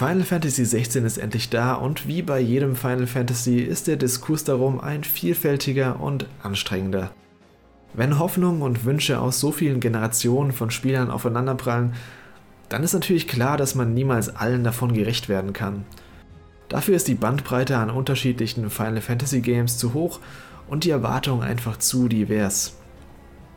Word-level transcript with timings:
Final 0.00 0.24
Fantasy 0.24 0.62
XVI 0.62 1.04
ist 1.04 1.18
endlich 1.18 1.50
da 1.50 1.74
und 1.74 2.08
wie 2.08 2.22
bei 2.22 2.40
jedem 2.40 2.74
Final 2.74 3.06
Fantasy 3.06 3.58
ist 3.58 3.86
der 3.86 3.96
Diskurs 3.96 4.44
darum 4.44 4.80
ein 4.80 5.04
vielfältiger 5.04 6.00
und 6.00 6.24
anstrengender. 6.42 7.10
Wenn 7.92 8.18
Hoffnungen 8.18 8.62
und 8.62 8.86
Wünsche 8.86 9.20
aus 9.20 9.38
so 9.38 9.52
vielen 9.52 9.78
Generationen 9.78 10.52
von 10.52 10.70
Spielern 10.70 11.10
aufeinanderprallen, 11.10 11.92
dann 12.70 12.82
ist 12.82 12.94
natürlich 12.94 13.28
klar, 13.28 13.58
dass 13.58 13.74
man 13.74 13.92
niemals 13.92 14.34
allen 14.34 14.64
davon 14.64 14.94
gerecht 14.94 15.28
werden 15.28 15.52
kann. 15.52 15.84
Dafür 16.70 16.96
ist 16.96 17.06
die 17.06 17.14
Bandbreite 17.14 17.76
an 17.76 17.90
unterschiedlichen 17.90 18.70
Final 18.70 19.02
Fantasy 19.02 19.42
Games 19.42 19.76
zu 19.76 19.92
hoch 19.92 20.20
und 20.66 20.84
die 20.84 20.90
Erwartungen 20.90 21.42
einfach 21.42 21.76
zu 21.76 22.08
divers. 22.08 22.78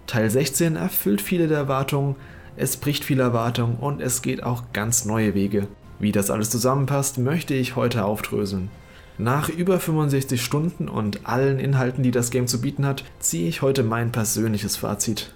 Teil 0.07 0.29
16 0.29 0.75
erfüllt 0.75 1.21
viele 1.21 1.47
der 1.47 1.59
Erwartungen, 1.59 2.17
es 2.57 2.75
bricht 2.75 3.05
viele 3.05 3.23
Erwartungen 3.23 3.77
und 3.77 4.01
es 4.01 4.21
geht 4.21 4.43
auch 4.43 4.73
ganz 4.73 5.05
neue 5.05 5.35
Wege. 5.35 5.69
Wie 6.03 6.11
das 6.11 6.29
alles 6.29 6.49
zusammenpasst, 6.49 7.17
möchte 7.17 7.53
ich 7.53 7.77
heute 7.77 8.03
aufdröseln. 8.03 8.69
Nach 9.17 9.47
über 9.47 9.79
65 9.79 10.43
Stunden 10.43 10.89
und 10.89 11.25
allen 11.25 11.59
Inhalten, 11.59 12.03
die 12.03 12.11
das 12.11 12.29
Game 12.29 12.45
zu 12.45 12.59
bieten 12.59 12.85
hat, 12.85 13.05
ziehe 13.19 13.47
ich 13.47 13.61
heute 13.61 13.83
mein 13.83 14.11
persönliches 14.11 14.75
Fazit. 14.75 15.33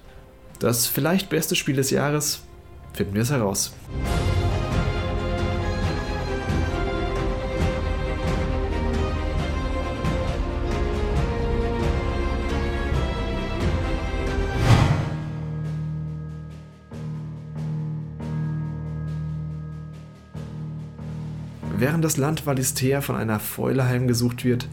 Das 0.58 0.86
vielleicht 0.86 1.30
beste 1.30 1.56
Spiel 1.56 1.76
des 1.76 1.88
Jahres? 1.88 2.42
Finden 2.92 3.14
wir 3.14 3.22
es 3.22 3.30
heraus. 3.30 3.72
Während 21.98 22.12
das 22.12 22.16
Land 22.16 22.46
Valistea 22.46 23.00
von 23.00 23.16
einer 23.16 23.40
Fäule 23.40 23.84
heimgesucht 23.86 24.44
wird, 24.44 24.68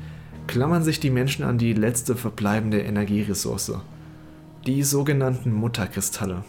klammern 0.45 0.83
sich 0.83 0.99
die 0.99 1.09
Menschen 1.09 1.43
an 1.43 1.57
die 1.57 1.73
letzte 1.73 2.15
verbleibende 2.15 2.81
Energieressource, 2.81 3.79
die 4.67 4.83
sogenannten 4.83 5.51
Mutterkristalle. 5.51 6.43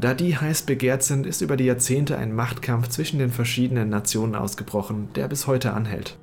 Da 0.00 0.14
die 0.14 0.36
heiß 0.38 0.62
begehrt 0.62 1.02
sind, 1.02 1.26
ist 1.26 1.40
über 1.40 1.56
die 1.56 1.64
Jahrzehnte 1.64 2.16
ein 2.16 2.32
Machtkampf 2.32 2.86
zwischen 2.86 3.18
den 3.18 3.30
verschiedenen 3.30 3.88
Nationen 3.88 4.36
ausgebrochen, 4.36 5.08
der 5.16 5.26
bis 5.26 5.48
heute 5.48 5.72
anhält. 5.72 6.16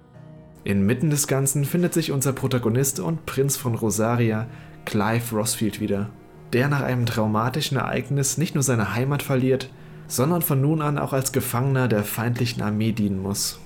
Inmitten 0.63 1.09
des 1.09 1.27
Ganzen 1.27 1.65
findet 1.65 1.93
sich 1.93 2.13
unser 2.13 2.31
Protagonist 2.31 3.01
und 3.01 3.25
Prinz 3.25 3.57
von 3.57 3.75
Rosaria, 3.75 4.47
Clive 4.85 5.35
Rossfield 5.35 5.81
wieder, 5.81 6.09
der 6.53 6.69
nach 6.69 6.83
einem 6.83 7.05
traumatischen 7.05 7.75
Ereignis 7.75 8.37
nicht 8.37 8.55
nur 8.55 8.63
seine 8.63 8.95
Heimat 8.95 9.23
verliert, 9.23 9.69
sondern 10.07 10.41
von 10.41 10.61
nun 10.61 10.81
an 10.81 10.97
auch 10.97 11.13
als 11.13 11.31
Gefangener 11.31 11.87
der 11.87 12.03
feindlichen 12.03 12.61
Armee 12.61 12.91
dienen 12.91 13.21
muss. 13.21 13.59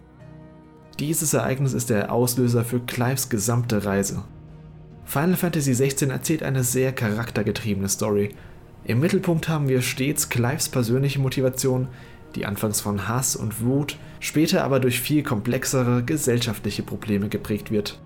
Dieses 1.00 1.34
Ereignis 1.34 1.74
ist 1.74 1.90
der 1.90 2.12
Auslöser 2.12 2.66
für 2.66 2.80
Clives 2.82 3.30
gesamte 3.30 3.86
Reise. 3.86 4.24
Final 5.06 5.38
Fantasy 5.38 5.72
XVI 5.74 6.10
erzählt 6.10 6.44
eine 6.44 6.64
sehr 6.64 6.92
charaktergetriebene 6.92 7.90
Story. 7.90 8.30
Im 8.84 9.00
Mittelpunkt 9.00 9.50
haben 9.50 9.68
wir 9.68 9.82
stets 9.82 10.30
Clives 10.30 10.70
persönliche 10.70 11.20
Motivation, 11.20 11.88
die 12.36 12.46
anfangs 12.46 12.82
von 12.82 13.08
Hass 13.08 13.36
und 13.36 13.64
Wut, 13.64 13.98
später 14.20 14.64
aber 14.64 14.80
durch 14.80 15.00
viel 15.00 15.24
komplexere 15.24 16.04
gesellschaftliche 16.04 16.84
Probleme 16.84 17.30
geprägt 17.30 17.72
wird. 17.72 18.00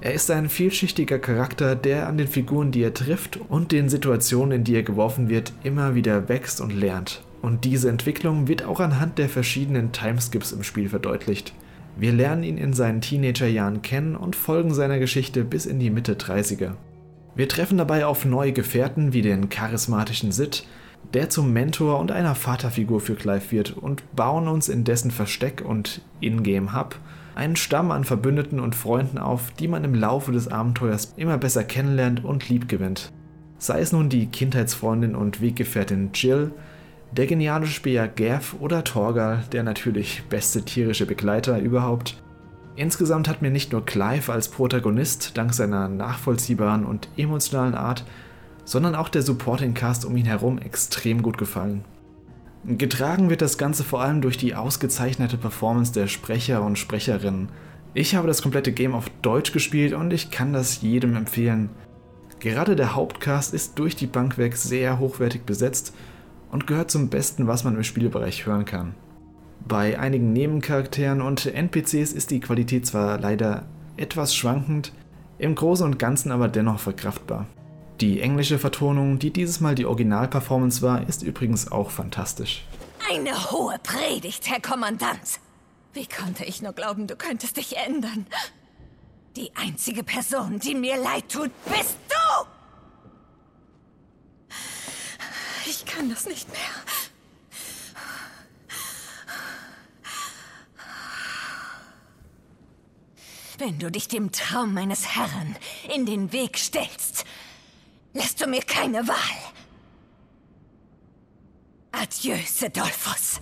Er 0.00 0.12
ist 0.12 0.30
ein 0.30 0.48
vielschichtiger 0.48 1.18
Charakter, 1.18 1.74
der 1.74 2.06
an 2.06 2.18
den 2.18 2.28
Figuren, 2.28 2.70
die 2.70 2.82
er 2.82 2.94
trifft 2.94 3.38
und 3.48 3.72
den 3.72 3.88
Situationen, 3.88 4.52
in 4.52 4.64
die 4.64 4.76
er 4.76 4.82
geworfen 4.82 5.28
wird, 5.28 5.52
immer 5.64 5.94
wieder 5.94 6.28
wächst 6.28 6.60
und 6.60 6.70
lernt. 6.70 7.22
Und 7.42 7.64
diese 7.64 7.88
Entwicklung 7.88 8.48
wird 8.48 8.64
auch 8.64 8.80
anhand 8.80 9.18
der 9.18 9.28
verschiedenen 9.28 9.92
Timeskips 9.92 10.52
im 10.52 10.62
Spiel 10.62 10.88
verdeutlicht. 10.88 11.52
Wir 11.96 12.12
lernen 12.12 12.42
ihn 12.42 12.58
in 12.58 12.72
seinen 12.72 13.00
Teenagerjahren 13.00 13.82
kennen 13.82 14.16
und 14.16 14.36
folgen 14.36 14.74
seiner 14.74 14.98
Geschichte 14.98 15.44
bis 15.44 15.64
in 15.64 15.78
die 15.78 15.90
Mitte 15.90 16.14
30er. 16.14 16.72
Wir 17.34 17.48
treffen 17.48 17.78
dabei 17.78 18.06
auf 18.06 18.24
neue 18.24 18.52
Gefährten 18.52 19.12
wie 19.12 19.22
den 19.22 19.48
charismatischen 19.48 20.32
Sid, 20.32 20.66
der 21.14 21.30
zum 21.30 21.52
Mentor 21.52 21.98
und 21.98 22.10
einer 22.10 22.34
Vaterfigur 22.34 23.00
für 23.00 23.14
Clive 23.14 23.50
wird 23.50 23.76
und 23.76 24.02
bauen 24.16 24.48
uns 24.48 24.68
in 24.68 24.84
dessen 24.84 25.10
Versteck 25.10 25.62
und 25.64 26.02
Ingame 26.20 26.74
Hub 26.74 26.98
einen 27.34 27.56
Stamm 27.56 27.90
an 27.90 28.04
Verbündeten 28.04 28.58
und 28.58 28.74
Freunden 28.74 29.18
auf, 29.18 29.50
die 29.52 29.68
man 29.68 29.84
im 29.84 29.94
Laufe 29.94 30.32
des 30.32 30.48
Abenteuers 30.48 31.12
immer 31.16 31.36
besser 31.36 31.64
kennenlernt 31.64 32.24
und 32.24 32.48
liebgewinnt. 32.48 33.12
Sei 33.58 33.80
es 33.80 33.92
nun 33.92 34.08
die 34.08 34.26
Kindheitsfreundin 34.26 35.14
und 35.14 35.40
Weggefährtin 35.40 36.10
Jill, 36.14 36.52
der 37.12 37.26
geniale 37.26 37.66
Speer 37.66 38.08
Gav 38.08 38.56
oder 38.60 38.84
Torgal, 38.84 39.44
der 39.52 39.62
natürlich 39.62 40.24
beste 40.28 40.62
tierische 40.62 41.06
Begleiter 41.06 41.58
überhaupt. 41.58 42.22
Insgesamt 42.76 43.28
hat 43.28 43.40
mir 43.40 43.50
nicht 43.50 43.72
nur 43.72 43.84
Clive 43.84 44.32
als 44.32 44.48
Protagonist 44.48 45.36
dank 45.36 45.54
seiner 45.54 45.88
nachvollziehbaren 45.88 46.84
und 46.84 47.08
emotionalen 47.16 47.74
Art, 47.74 48.04
sondern 48.64 48.94
auch 48.94 49.08
der 49.08 49.22
Supporting 49.22 49.72
Cast 49.72 50.04
um 50.04 50.16
ihn 50.16 50.26
herum 50.26 50.58
extrem 50.58 51.22
gut 51.22 51.38
gefallen. 51.38 51.84
Getragen 52.66 53.30
wird 53.30 53.42
das 53.42 53.58
Ganze 53.58 53.84
vor 53.84 54.02
allem 54.02 54.20
durch 54.20 54.36
die 54.36 54.54
ausgezeichnete 54.54 55.38
Performance 55.38 55.92
der 55.92 56.08
Sprecher 56.08 56.62
und 56.62 56.78
Sprecherinnen. 56.78 57.48
Ich 57.94 58.14
habe 58.14 58.26
das 58.26 58.42
komplette 58.42 58.72
Game 58.72 58.94
auf 58.94 59.08
Deutsch 59.22 59.52
gespielt 59.52 59.94
und 59.94 60.12
ich 60.12 60.30
kann 60.30 60.52
das 60.52 60.82
jedem 60.82 61.14
empfehlen. 61.16 61.70
Gerade 62.40 62.76
der 62.76 62.94
Hauptcast 62.94 63.54
ist 63.54 63.78
durch 63.78 63.96
die 63.96 64.08
Bank 64.08 64.36
weg 64.36 64.56
sehr 64.56 64.98
hochwertig 64.98 65.44
besetzt 65.44 65.94
und 66.50 66.66
gehört 66.66 66.90
zum 66.90 67.08
Besten, 67.08 67.46
was 67.46 67.64
man 67.64 67.76
im 67.76 67.84
Spielbereich 67.84 68.46
hören 68.46 68.64
kann. 68.64 68.94
Bei 69.66 69.98
einigen 69.98 70.32
Nebencharakteren 70.32 71.20
und 71.20 71.46
NPCs 71.46 72.12
ist 72.12 72.30
die 72.30 72.40
Qualität 72.40 72.86
zwar 72.86 73.18
leider 73.18 73.64
etwas 73.96 74.34
schwankend, 74.34 74.92
im 75.38 75.54
Großen 75.54 75.84
und 75.84 75.98
Ganzen 75.98 76.30
aber 76.32 76.48
dennoch 76.48 76.78
verkraftbar. 76.78 77.46
Die 78.00 78.20
englische 78.20 78.58
Vertonung, 78.58 79.18
die 79.18 79.32
dieses 79.32 79.60
Mal 79.60 79.74
die 79.74 79.86
Originalperformance 79.86 80.82
war, 80.82 81.08
ist 81.08 81.22
übrigens 81.22 81.72
auch 81.72 81.90
fantastisch. 81.90 82.64
Eine 83.10 83.50
hohe 83.50 83.78
Predigt, 83.82 84.48
Herr 84.50 84.60
Kommandant. 84.60 85.40
Wie 85.94 86.06
konnte 86.06 86.44
ich 86.44 86.60
nur 86.60 86.72
glauben, 86.72 87.06
du 87.06 87.16
könntest 87.16 87.56
dich 87.56 87.76
ändern? 87.76 88.26
Die 89.36 89.50
einzige 89.54 90.02
Person, 90.02 90.58
die 90.58 90.74
mir 90.74 90.96
leid 90.96 91.30
tut, 91.30 91.50
bist 91.64 91.96
du! 92.08 92.46
Ich 95.68 95.84
kann 95.84 96.08
das 96.08 96.26
nicht 96.26 96.48
mehr. 96.48 96.58
Wenn 103.58 103.78
du 103.78 103.90
dich 103.90 104.06
dem 104.06 104.32
Traum 104.32 104.74
meines 104.74 105.16
Herrn 105.16 105.56
in 105.94 106.06
den 106.06 106.32
Weg 106.32 106.58
stellst, 106.58 107.24
lässt 108.12 108.40
du 108.40 108.46
mir 108.46 108.60
keine 108.60 109.08
Wahl. 109.08 109.16
Adieu, 111.90 112.36
Sedolphus. 112.44 113.40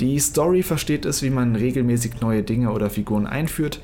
Die 0.00 0.18
Story 0.18 0.62
versteht 0.62 1.04
es, 1.04 1.22
wie 1.22 1.30
man 1.30 1.56
regelmäßig 1.56 2.20
neue 2.20 2.42
Dinge 2.42 2.72
oder 2.72 2.90
Figuren 2.90 3.26
einführt, 3.26 3.82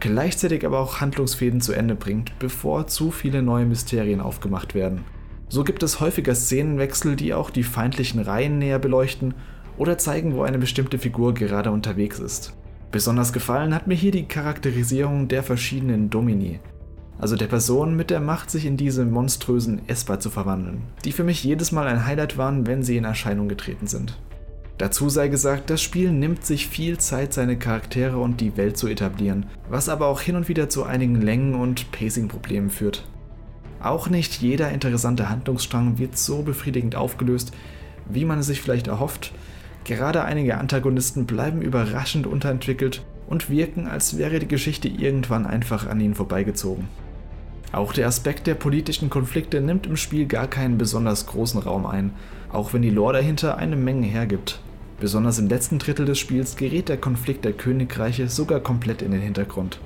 gleichzeitig 0.00 0.64
aber 0.64 0.80
auch 0.80 1.00
Handlungsfäden 1.00 1.60
zu 1.60 1.72
Ende 1.72 1.94
bringt, 1.94 2.38
bevor 2.38 2.86
zu 2.86 3.10
viele 3.10 3.42
neue 3.42 3.64
Mysterien 3.64 4.20
aufgemacht 4.20 4.74
werden. 4.74 5.04
So 5.48 5.64
gibt 5.64 5.82
es 5.82 6.00
häufiger 6.00 6.34
Szenenwechsel, 6.34 7.16
die 7.16 7.32
auch 7.32 7.50
die 7.50 7.62
feindlichen 7.62 8.20
Reihen 8.20 8.58
näher 8.58 8.78
beleuchten 8.78 9.34
oder 9.78 9.96
zeigen, 9.96 10.34
wo 10.34 10.42
eine 10.42 10.58
bestimmte 10.58 10.98
Figur 10.98 11.32
gerade 11.34 11.70
unterwegs 11.70 12.18
ist. 12.18 12.54
Besonders 12.90 13.32
gefallen 13.32 13.74
hat 13.74 13.86
mir 13.86 13.94
hier 13.94 14.12
die 14.12 14.26
Charakterisierung 14.26 15.28
der 15.28 15.42
verschiedenen 15.42 16.10
Domini, 16.10 16.60
also 17.18 17.36
der 17.36 17.46
Personen 17.46 17.96
mit 17.96 18.10
der 18.10 18.20
Macht, 18.20 18.50
sich 18.50 18.66
in 18.66 18.76
diese 18.76 19.04
monströsen 19.04 19.88
Esper 19.88 20.20
zu 20.20 20.30
verwandeln, 20.30 20.82
die 21.04 21.12
für 21.12 21.24
mich 21.24 21.44
jedes 21.44 21.72
Mal 21.72 21.86
ein 21.86 22.06
Highlight 22.06 22.38
waren, 22.38 22.66
wenn 22.66 22.82
sie 22.82 22.96
in 22.96 23.04
Erscheinung 23.04 23.48
getreten 23.48 23.86
sind. 23.86 24.18
Dazu 24.78 25.08
sei 25.08 25.28
gesagt, 25.28 25.70
das 25.70 25.82
Spiel 25.82 26.12
nimmt 26.12 26.46
sich 26.46 26.68
viel 26.68 26.98
Zeit, 26.98 27.34
seine 27.34 27.58
Charaktere 27.58 28.18
und 28.18 28.40
die 28.40 28.56
Welt 28.56 28.76
zu 28.76 28.86
etablieren, 28.86 29.46
was 29.68 29.88
aber 29.88 30.06
auch 30.06 30.20
hin 30.20 30.36
und 30.36 30.48
wieder 30.48 30.68
zu 30.68 30.84
einigen 30.84 31.20
Längen- 31.20 31.56
und 31.56 31.90
Pacing-Problemen 31.90 32.70
führt. 32.70 33.04
Auch 33.80 34.08
nicht 34.08 34.40
jeder 34.40 34.70
interessante 34.70 35.28
Handlungsstrang 35.28 35.98
wird 35.98 36.18
so 36.18 36.42
befriedigend 36.42 36.96
aufgelöst, 36.96 37.52
wie 38.08 38.24
man 38.24 38.40
es 38.40 38.46
sich 38.46 38.60
vielleicht 38.60 38.88
erhofft. 38.88 39.32
Gerade 39.84 40.24
einige 40.24 40.58
Antagonisten 40.58 41.26
bleiben 41.26 41.62
überraschend 41.62 42.26
unterentwickelt 42.26 43.02
und 43.28 43.50
wirken, 43.50 43.86
als 43.86 44.18
wäre 44.18 44.38
die 44.38 44.48
Geschichte 44.48 44.88
irgendwann 44.88 45.46
einfach 45.46 45.86
an 45.86 46.00
ihnen 46.00 46.14
vorbeigezogen. 46.14 46.88
Auch 47.70 47.92
der 47.92 48.06
Aspekt 48.06 48.46
der 48.46 48.54
politischen 48.54 49.10
Konflikte 49.10 49.60
nimmt 49.60 49.86
im 49.86 49.96
Spiel 49.96 50.26
gar 50.26 50.46
keinen 50.46 50.78
besonders 50.78 51.26
großen 51.26 51.60
Raum 51.60 51.86
ein, 51.86 52.12
auch 52.50 52.72
wenn 52.72 52.82
die 52.82 52.90
Lore 52.90 53.14
dahinter 53.14 53.58
eine 53.58 53.76
Menge 53.76 54.06
hergibt. 54.06 54.60
Besonders 55.00 55.38
im 55.38 55.48
letzten 55.48 55.78
Drittel 55.78 56.06
des 56.06 56.18
Spiels 56.18 56.56
gerät 56.56 56.88
der 56.88 56.96
Konflikt 56.96 57.44
der 57.44 57.52
Königreiche 57.52 58.28
sogar 58.28 58.60
komplett 58.60 59.02
in 59.02 59.12
den 59.12 59.20
Hintergrund. 59.20 59.78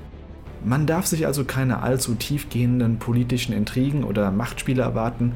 Man 0.65 0.87
darf 0.87 1.05
sich 1.05 1.27
also 1.27 1.43
keine 1.43 1.81
allzu 1.81 2.15
tiefgehenden 2.15 2.97
politischen 2.97 3.53
Intrigen 3.53 4.05
oder 4.05 4.31
Machtspiele 4.31 4.81
erwarten. 4.81 5.33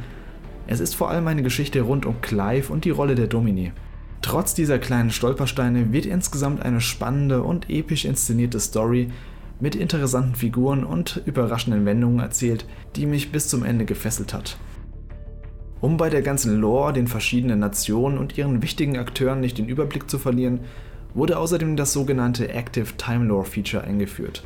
Es 0.67 0.79
ist 0.79 0.95
vor 0.95 1.09
allem 1.09 1.27
eine 1.27 1.43
Geschichte 1.43 1.81
rund 1.81 2.05
um 2.05 2.21
Clive 2.21 2.71
und 2.71 2.85
die 2.85 2.91
Rolle 2.91 3.15
der 3.15 3.27
Domini. 3.27 3.73
Trotz 4.21 4.53
dieser 4.53 4.79
kleinen 4.79 5.11
Stolpersteine 5.11 5.91
wird 5.91 6.05
insgesamt 6.05 6.61
eine 6.61 6.81
spannende 6.81 7.43
und 7.43 7.69
episch 7.69 8.05
inszenierte 8.05 8.59
Story 8.59 9.09
mit 9.59 9.75
interessanten 9.75 10.35
Figuren 10.35 10.83
und 10.83 11.21
überraschenden 11.25 11.85
Wendungen 11.85 12.19
erzählt, 12.19 12.65
die 12.95 13.05
mich 13.05 13.31
bis 13.31 13.49
zum 13.49 13.63
Ende 13.63 13.85
gefesselt 13.85 14.33
hat. 14.33 14.57
Um 15.81 15.97
bei 15.97 16.09
der 16.09 16.21
ganzen 16.21 16.59
Lore, 16.59 16.93
den 16.93 17.07
verschiedenen 17.07 17.59
Nationen 17.59 18.17
und 18.17 18.37
ihren 18.37 18.61
wichtigen 18.61 18.97
Akteuren 18.97 19.41
nicht 19.41 19.57
den 19.57 19.67
Überblick 19.67 20.09
zu 20.09 20.17
verlieren, 20.17 20.61
wurde 21.13 21.37
außerdem 21.37 21.75
das 21.75 21.93
sogenannte 21.93 22.49
Active 22.49 22.97
Time 22.97 23.25
Lore 23.25 23.45
Feature 23.45 23.83
eingeführt. 23.83 24.43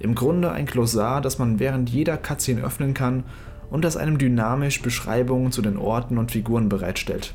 Im 0.00 0.14
Grunde 0.14 0.50
ein 0.50 0.66
Glossar, 0.66 1.20
das 1.20 1.38
man 1.38 1.58
während 1.58 1.90
jeder 1.90 2.16
Cutscene 2.16 2.62
öffnen 2.62 2.94
kann 2.94 3.24
und 3.70 3.84
das 3.84 3.98
einem 3.98 4.18
dynamisch 4.18 4.82
Beschreibungen 4.82 5.52
zu 5.52 5.62
den 5.62 5.76
Orten 5.76 6.18
und 6.18 6.32
Figuren 6.32 6.68
bereitstellt. 6.68 7.34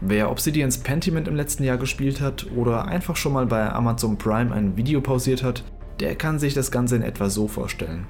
Wer 0.00 0.30
Obsidians 0.30 0.78
Pentiment 0.78 1.28
im 1.28 1.36
letzten 1.36 1.64
Jahr 1.64 1.76
gespielt 1.76 2.20
hat 2.20 2.46
oder 2.56 2.86
einfach 2.86 3.16
schon 3.16 3.34
mal 3.34 3.46
bei 3.46 3.70
Amazon 3.70 4.16
Prime 4.16 4.52
ein 4.52 4.76
Video 4.76 5.00
pausiert 5.00 5.42
hat, 5.42 5.62
der 6.00 6.14
kann 6.14 6.38
sich 6.38 6.54
das 6.54 6.70
Ganze 6.70 6.96
in 6.96 7.02
etwa 7.02 7.28
so 7.28 7.48
vorstellen. 7.48 8.06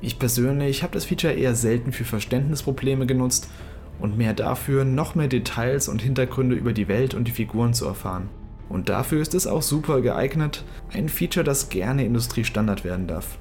Ich 0.00 0.18
persönlich 0.18 0.82
habe 0.82 0.94
das 0.94 1.04
Feature 1.04 1.34
eher 1.34 1.54
selten 1.54 1.92
für 1.92 2.04
Verständnisprobleme 2.04 3.04
genutzt 3.04 3.50
und 3.98 4.16
mehr 4.16 4.32
dafür, 4.32 4.86
noch 4.86 5.14
mehr 5.14 5.28
Details 5.28 5.88
und 5.88 6.00
Hintergründe 6.00 6.56
über 6.56 6.72
die 6.72 6.88
Welt 6.88 7.12
und 7.12 7.28
die 7.28 7.32
Figuren 7.32 7.74
zu 7.74 7.84
erfahren. 7.84 8.30
Und 8.70 8.88
dafür 8.88 9.20
ist 9.20 9.34
es 9.34 9.48
auch 9.48 9.62
super 9.62 10.00
geeignet, 10.00 10.64
ein 10.92 11.08
Feature, 11.08 11.44
das 11.44 11.68
gerne 11.68 12.04
Industriestandard 12.04 12.84
werden 12.84 13.08
darf. 13.08 13.36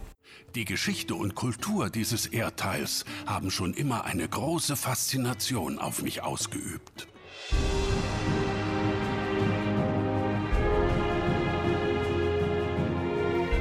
Die 0.55 0.65
Geschichte 0.65 1.13
und 1.13 1.35
Kultur 1.35 1.91
dieses 1.91 2.25
Erdteils 2.25 3.05
haben 3.27 3.51
schon 3.51 3.75
immer 3.75 4.05
eine 4.05 4.27
große 4.27 4.75
Faszination 4.75 5.77
auf 5.77 6.01
mich 6.01 6.23
ausgeübt. 6.23 7.07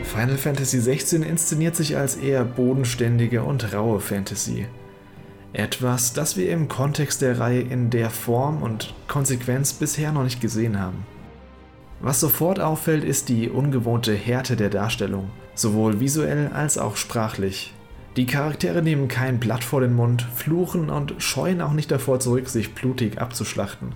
Final 0.05 0.38
Fantasy 0.38 0.79
XVI 0.79 1.23
inszeniert 1.23 1.76
sich 1.76 1.99
als 1.99 2.17
eher 2.17 2.44
bodenständige 2.44 3.43
und 3.43 3.75
raue 3.75 4.00
Fantasy. 4.00 4.67
Etwas, 5.53 6.15
das 6.15 6.38
wir 6.38 6.50
im 6.50 6.69
Kontext 6.69 7.20
der 7.20 7.38
Reihe 7.38 7.61
in 7.61 7.91
der 7.91 8.09
Form 8.09 8.62
und 8.62 8.94
Konsequenz 9.06 9.75
bisher 9.75 10.12
noch 10.12 10.25
nicht 10.25 10.41
gesehen 10.41 10.81
haben. 10.81 11.05
Was 12.00 12.20
sofort 12.20 12.60
auffällt, 12.60 13.02
ist 13.02 13.28
die 13.28 13.48
ungewohnte 13.48 14.14
Härte 14.14 14.54
der 14.54 14.70
Darstellung, 14.70 15.30
sowohl 15.54 15.98
visuell 15.98 16.50
als 16.54 16.78
auch 16.78 16.96
sprachlich. 16.96 17.74
Die 18.16 18.26
Charaktere 18.26 18.82
nehmen 18.82 19.08
kein 19.08 19.40
Blatt 19.40 19.64
vor 19.64 19.80
den 19.80 19.94
Mund, 19.94 20.22
fluchen 20.34 20.90
und 20.90 21.14
scheuen 21.18 21.60
auch 21.60 21.72
nicht 21.72 21.90
davor 21.90 22.20
zurück, 22.20 22.48
sich 22.48 22.74
blutig 22.74 23.20
abzuschlachten. 23.20 23.94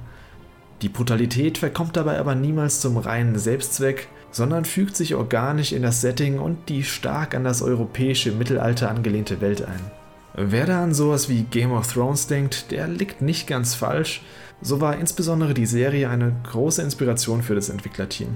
Die 0.83 0.89
Brutalität 0.89 1.59
verkommt 1.59 1.97
dabei 1.97 2.19
aber 2.19 2.35
niemals 2.35 2.81
zum 2.81 2.97
reinen 2.97 3.39
Selbstzweck, 3.39 4.09
sondern 4.33 4.65
fügt 4.65 4.97
sich 4.97 5.15
organisch 5.15 5.73
in 5.73 5.83
das 5.83 6.01
Setting 6.01 6.41
und 6.41 6.69
die 6.69 6.83
stark 6.83 7.37
an 7.37 7.45
das 7.45 7.63
europäische 7.63 8.33
Mittelalter 8.33 8.91
angelehnte 8.91 9.41
Welt 9.41 9.63
ein. 9.63 10.02
Wer 10.35 10.67
da 10.67 10.83
an 10.83 10.95
sowas 10.95 11.29
wie 11.29 11.43
Game 11.43 11.73
of 11.73 11.93
Thrones 11.93 12.27
denkt, 12.27 12.71
der 12.71 12.89
liegt 12.89 13.21
nicht 13.21 13.47
ganz 13.47 13.75
falsch, 13.75 14.23
so 14.63 14.81
war 14.81 14.97
insbesondere 14.97 15.53
die 15.53 15.67
Serie 15.67 16.09
eine 16.09 16.35
große 16.51 16.81
Inspiration 16.81 17.43
für 17.43 17.55
das 17.55 17.69
Entwicklerteam. 17.69 18.29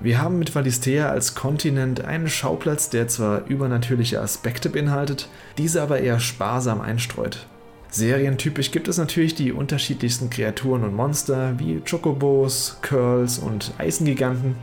Wir 0.00 0.20
haben 0.22 0.38
mit 0.38 0.54
Valistea 0.54 1.08
als 1.08 1.34
Kontinent 1.34 2.04
einen 2.04 2.28
Schauplatz, 2.28 2.88
der 2.88 3.08
zwar 3.08 3.46
übernatürliche 3.46 4.20
Aspekte 4.20 4.68
beinhaltet, 4.68 5.28
diese 5.56 5.82
aber 5.82 5.98
eher 5.98 6.20
sparsam 6.20 6.80
einstreut. 6.80 7.46
Serientypisch 7.90 8.70
gibt 8.70 8.86
es 8.86 8.98
natürlich 8.98 9.34
die 9.34 9.50
unterschiedlichsten 9.50 10.30
Kreaturen 10.30 10.84
und 10.84 10.94
Monster 10.94 11.58
wie 11.58 11.80
Chocobos, 11.80 12.78
Curls 12.82 13.38
und 13.38 13.72
Eisengiganten, 13.78 14.54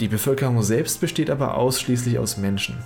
die 0.00 0.06
Bevölkerung 0.06 0.62
selbst 0.62 1.00
besteht 1.00 1.28
aber 1.28 1.56
ausschließlich 1.56 2.20
aus 2.20 2.36
Menschen. 2.36 2.78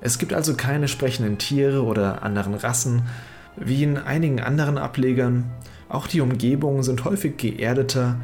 Es 0.00 0.18
gibt 0.18 0.32
also 0.32 0.54
keine 0.54 0.88
sprechenden 0.88 1.38
Tiere 1.38 1.82
oder 1.82 2.22
anderen 2.22 2.54
Rassen, 2.54 3.02
wie 3.56 3.82
in 3.82 3.96
einigen 3.96 4.40
anderen 4.40 4.78
Ablegern. 4.78 5.50
Auch 5.88 6.06
die 6.06 6.20
Umgebungen 6.20 6.82
sind 6.82 7.04
häufig 7.04 7.36
geerdeter. 7.36 8.16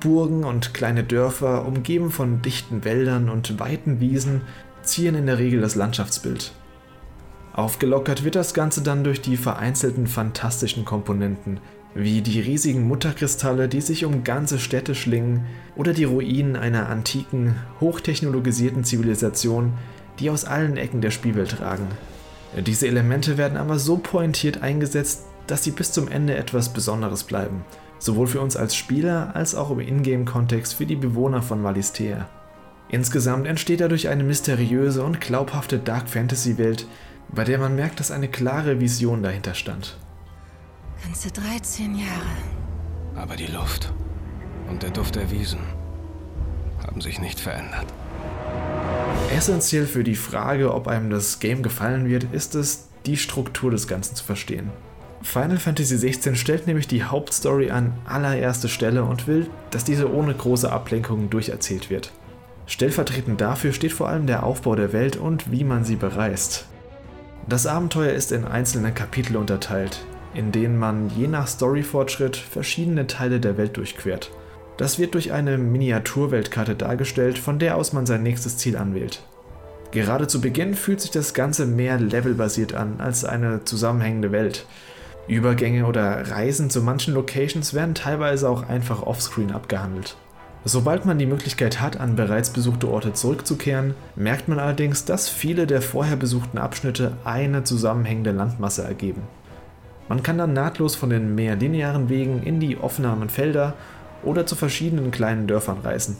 Burgen 0.00 0.44
und 0.44 0.74
kleine 0.74 1.02
Dörfer, 1.02 1.64
umgeben 1.64 2.10
von 2.10 2.42
dichten 2.42 2.84
Wäldern 2.84 3.30
und 3.30 3.58
weiten 3.58 4.00
Wiesen, 4.00 4.42
ziehen 4.82 5.14
in 5.14 5.26
der 5.26 5.38
Regel 5.38 5.60
das 5.60 5.76
Landschaftsbild. 5.76 6.52
Aufgelockert 7.54 8.24
wird 8.24 8.34
das 8.34 8.52
Ganze 8.52 8.82
dann 8.82 9.04
durch 9.04 9.22
die 9.22 9.36
vereinzelten 9.36 10.06
fantastischen 10.06 10.84
Komponenten, 10.84 11.60
wie 11.94 12.20
die 12.20 12.40
riesigen 12.40 12.86
Mutterkristalle, 12.86 13.68
die 13.68 13.80
sich 13.80 14.04
um 14.04 14.24
ganze 14.24 14.58
Städte 14.58 14.94
schlingen, 14.94 15.46
oder 15.76 15.92
die 15.92 16.04
Ruinen 16.04 16.56
einer 16.56 16.88
antiken, 16.88 17.54
hochtechnologisierten 17.80 18.84
Zivilisation, 18.84 19.74
die 20.18 20.30
aus 20.30 20.44
allen 20.44 20.76
Ecken 20.76 21.00
der 21.00 21.10
Spielwelt 21.10 21.60
ragen. 21.60 21.88
Diese 22.56 22.86
Elemente 22.86 23.36
werden 23.36 23.56
aber 23.56 23.78
so 23.78 23.96
pointiert 23.96 24.62
eingesetzt, 24.62 25.24
dass 25.46 25.64
sie 25.64 25.72
bis 25.72 25.92
zum 25.92 26.08
Ende 26.08 26.36
etwas 26.36 26.72
Besonderes 26.72 27.24
bleiben, 27.24 27.64
sowohl 27.98 28.26
für 28.26 28.40
uns 28.40 28.56
als 28.56 28.76
Spieler 28.76 29.34
als 29.34 29.54
auch 29.54 29.70
im 29.70 29.80
Ingame-Kontext 29.80 30.74
für 30.74 30.86
die 30.86 30.96
Bewohner 30.96 31.42
von 31.42 31.62
Valistea. 31.64 32.28
Insgesamt 32.88 33.46
entsteht 33.46 33.80
dadurch 33.80 34.08
eine 34.08 34.24
mysteriöse 34.24 35.02
und 35.02 35.20
glaubhafte 35.20 35.78
Dark 35.78 36.08
Fantasy-Welt, 36.08 36.86
bei 37.28 37.44
der 37.44 37.58
man 37.58 37.74
merkt, 37.74 37.98
dass 37.98 38.10
eine 38.10 38.28
klare 38.28 38.80
Vision 38.80 39.22
dahinter 39.22 39.54
stand. 39.54 39.98
Ganze 41.02 41.30
13 41.32 41.96
Jahre. 41.96 43.16
Aber 43.16 43.36
die 43.36 43.46
Luft 43.46 43.92
und 44.68 44.82
der 44.82 44.90
Duft 44.90 45.16
der 45.16 45.30
Wiesen 45.30 45.60
haben 46.86 47.00
sich 47.00 47.20
nicht 47.20 47.40
verändert. 47.40 47.86
Essentiell 49.34 49.86
für 49.86 50.04
die 50.04 50.14
Frage, 50.14 50.72
ob 50.72 50.86
einem 50.86 51.10
das 51.10 51.40
Game 51.40 51.64
gefallen 51.64 52.08
wird, 52.08 52.28
ist 52.32 52.54
es, 52.54 52.86
die 53.04 53.16
Struktur 53.16 53.72
des 53.72 53.88
Ganzen 53.88 54.14
zu 54.14 54.22
verstehen. 54.22 54.70
Final 55.22 55.58
Fantasy 55.58 55.96
XVI 55.96 56.36
stellt 56.36 56.68
nämlich 56.68 56.86
die 56.86 57.02
Hauptstory 57.02 57.72
an 57.72 57.94
allererste 58.04 58.68
Stelle 58.68 59.02
und 59.02 59.26
will, 59.26 59.48
dass 59.72 59.82
diese 59.82 60.12
ohne 60.12 60.34
große 60.34 60.70
Ablenkungen 60.70 61.30
durcherzählt 61.30 61.90
wird. 61.90 62.12
Stellvertretend 62.66 63.40
dafür 63.40 63.72
steht 63.72 63.92
vor 63.92 64.08
allem 64.08 64.28
der 64.28 64.44
Aufbau 64.44 64.76
der 64.76 64.92
Welt 64.92 65.16
und 65.16 65.50
wie 65.50 65.64
man 65.64 65.84
sie 65.84 65.96
bereist. 65.96 66.66
Das 67.48 67.66
Abenteuer 67.66 68.12
ist 68.12 68.30
in 68.30 68.44
einzelne 68.44 68.92
Kapitel 68.92 69.36
unterteilt, 69.36 69.98
in 70.32 70.52
denen 70.52 70.78
man 70.78 71.10
je 71.10 71.26
nach 71.26 71.48
Storyfortschritt 71.48 72.36
verschiedene 72.36 73.08
Teile 73.08 73.40
der 73.40 73.58
Welt 73.58 73.76
durchquert. 73.76 74.30
Das 74.76 74.98
wird 74.98 75.14
durch 75.14 75.32
eine 75.32 75.56
Miniaturweltkarte 75.56 76.74
dargestellt, 76.74 77.38
von 77.38 77.58
der 77.58 77.76
aus 77.76 77.92
man 77.92 78.06
sein 78.06 78.22
nächstes 78.22 78.56
Ziel 78.56 78.76
anwählt. 78.76 79.22
Gerade 79.92 80.26
zu 80.26 80.40
Beginn 80.40 80.74
fühlt 80.74 81.00
sich 81.00 81.12
das 81.12 81.34
Ganze 81.34 81.66
mehr 81.66 82.00
levelbasiert 82.00 82.74
an 82.74 82.94
als 82.98 83.24
eine 83.24 83.64
zusammenhängende 83.64 84.32
Welt. 84.32 84.66
Übergänge 85.28 85.86
oder 85.86 86.30
Reisen 86.30 86.68
zu 86.68 86.82
manchen 86.82 87.14
Locations 87.14 87.72
werden 87.72 87.94
teilweise 87.94 88.48
auch 88.48 88.68
einfach 88.68 89.02
offscreen 89.02 89.52
abgehandelt. 89.52 90.16
Sobald 90.66 91.04
man 91.04 91.18
die 91.18 91.26
Möglichkeit 91.26 91.80
hat, 91.80 92.00
an 92.00 92.16
bereits 92.16 92.50
besuchte 92.50 92.88
Orte 92.88 93.12
zurückzukehren, 93.12 93.94
merkt 94.16 94.48
man 94.48 94.58
allerdings, 94.58 95.04
dass 95.04 95.28
viele 95.28 95.66
der 95.66 95.82
vorher 95.82 96.16
besuchten 96.16 96.58
Abschnitte 96.58 97.12
eine 97.24 97.64
zusammenhängende 97.64 98.32
Landmasse 98.32 98.82
ergeben. 98.82 99.22
Man 100.08 100.22
kann 100.22 100.38
dann 100.38 100.52
nahtlos 100.52 100.96
von 100.96 101.10
den 101.10 101.34
mehr 101.34 101.56
linearen 101.56 102.08
Wegen 102.08 102.42
in 102.42 102.60
die 102.60 102.78
offenen 102.78 103.28
Felder 103.28 103.74
oder 104.24 104.46
zu 104.46 104.56
verschiedenen 104.56 105.10
kleinen 105.10 105.46
Dörfern 105.46 105.78
reisen. 105.82 106.16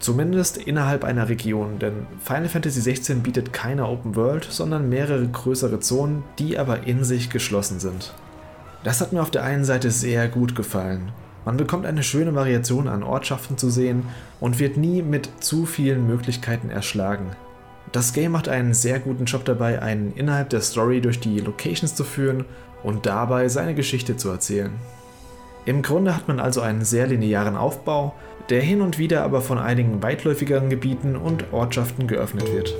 Zumindest 0.00 0.58
innerhalb 0.58 1.04
einer 1.04 1.28
Region, 1.28 1.78
denn 1.78 2.06
Final 2.22 2.48
Fantasy 2.48 2.92
XVI 2.92 3.14
bietet 3.14 3.52
keine 3.52 3.88
Open 3.88 4.16
World, 4.16 4.44
sondern 4.44 4.88
mehrere 4.88 5.26
größere 5.26 5.80
Zonen, 5.80 6.24
die 6.38 6.58
aber 6.58 6.86
in 6.86 7.04
sich 7.04 7.30
geschlossen 7.30 7.80
sind. 7.80 8.12
Das 8.82 9.00
hat 9.00 9.12
mir 9.12 9.22
auf 9.22 9.30
der 9.30 9.44
einen 9.44 9.64
Seite 9.64 9.90
sehr 9.90 10.28
gut 10.28 10.54
gefallen. 10.54 11.12
Man 11.46 11.56
bekommt 11.56 11.86
eine 11.86 12.02
schöne 12.02 12.34
Variation 12.34 12.88
an 12.88 13.02
Ortschaften 13.02 13.56
zu 13.56 13.70
sehen 13.70 14.04
und 14.40 14.58
wird 14.58 14.76
nie 14.76 15.02
mit 15.02 15.30
zu 15.40 15.64
vielen 15.66 16.06
Möglichkeiten 16.06 16.70
erschlagen. 16.70 17.30
Das 17.92 18.12
Game 18.12 18.32
macht 18.32 18.48
einen 18.48 18.74
sehr 18.74 18.98
guten 18.98 19.24
Job 19.24 19.44
dabei, 19.44 19.80
einen 19.80 20.12
innerhalb 20.14 20.50
der 20.50 20.60
Story 20.60 21.00
durch 21.00 21.20
die 21.20 21.38
Locations 21.38 21.94
zu 21.94 22.04
führen 22.04 22.44
und 22.82 23.06
dabei 23.06 23.48
seine 23.48 23.74
Geschichte 23.74 24.16
zu 24.16 24.30
erzählen. 24.30 24.72
Im 25.66 25.82
Grunde 25.82 26.14
hat 26.14 26.28
man 26.28 26.40
also 26.40 26.60
einen 26.60 26.84
sehr 26.84 27.06
linearen 27.06 27.56
Aufbau, 27.56 28.14
der 28.50 28.60
hin 28.60 28.82
und 28.82 28.98
wieder 28.98 29.24
aber 29.24 29.40
von 29.40 29.58
einigen 29.58 30.02
weitläufigeren 30.02 30.68
Gebieten 30.68 31.16
und 31.16 31.52
Ortschaften 31.52 32.06
geöffnet 32.06 32.52
wird. 32.52 32.74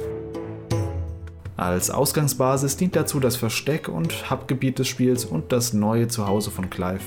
Als 1.57 1.91
Ausgangsbasis 1.91 2.77
dient 2.77 2.97
dazu 2.97 3.21
das 3.21 3.37
Versteck 3.37 3.89
und 3.89 4.31
Hubgebiet 4.31 4.79
des 4.79 4.89
Spiels 4.89 5.25
und 5.25 5.53
das 5.53 5.73
neue 5.73 6.09
Zuhause 6.09 6.51
von 6.51 6.69
Clive. 6.69 7.01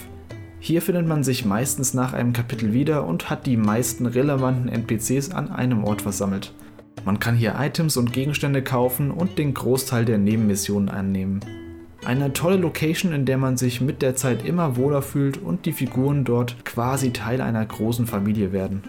Hier 0.60 0.82
findet 0.82 1.06
man 1.06 1.24
sich 1.24 1.46
meistens 1.46 1.94
nach 1.94 2.14
einem 2.14 2.34
Kapitel 2.34 2.74
wieder 2.74 3.06
und 3.06 3.30
hat 3.30 3.46
die 3.46 3.58
meisten 3.58 4.08
relevanten 4.08 4.70
NPCs 4.70 5.32
an 5.32 5.52
einem 5.52 5.84
Ort 5.84 6.02
versammelt. 6.02 6.54
Man 7.06 7.20
kann 7.20 7.36
hier 7.36 7.56
Items 7.60 7.98
und 7.98 8.12
Gegenstände 8.12 8.64
kaufen 8.64 9.12
und 9.12 9.38
den 9.38 9.54
Großteil 9.54 10.06
der 10.06 10.18
Nebenmissionen 10.18 10.90
annehmen. 10.90 11.42
Eine 12.08 12.32
tolle 12.32 12.56
Location, 12.56 13.12
in 13.12 13.26
der 13.26 13.38
man 13.38 13.58
sich 13.58 13.82
mit 13.82 14.02
der 14.02 14.16
Zeit 14.16 14.46
immer 14.46 14.78
wohler 14.78 15.02
fühlt 15.02 15.36
und 15.36 15.66
die 15.66 15.74
Figuren 15.74 16.24
dort 16.24 16.64
quasi 16.64 17.12
Teil 17.12 17.42
einer 17.42 17.66
großen 17.66 18.08
Familie 18.08 18.54
werden. 18.54 18.82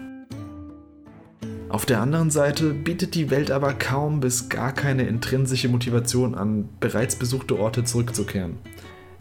Auf 1.67 1.85
der 1.85 1.99
anderen 1.99 2.31
Seite 2.31 2.73
bietet 2.73 3.15
die 3.15 3.29
Welt 3.29 3.51
aber 3.51 3.73
kaum 3.73 4.21
bis 4.21 4.47
gar 4.47 4.71
keine 4.71 5.03
intrinsische 5.03 5.67
Motivation 5.67 6.33
an, 6.33 6.69
bereits 6.79 7.17
besuchte 7.17 7.59
Orte 7.59 7.83
zurückzukehren. 7.83 8.55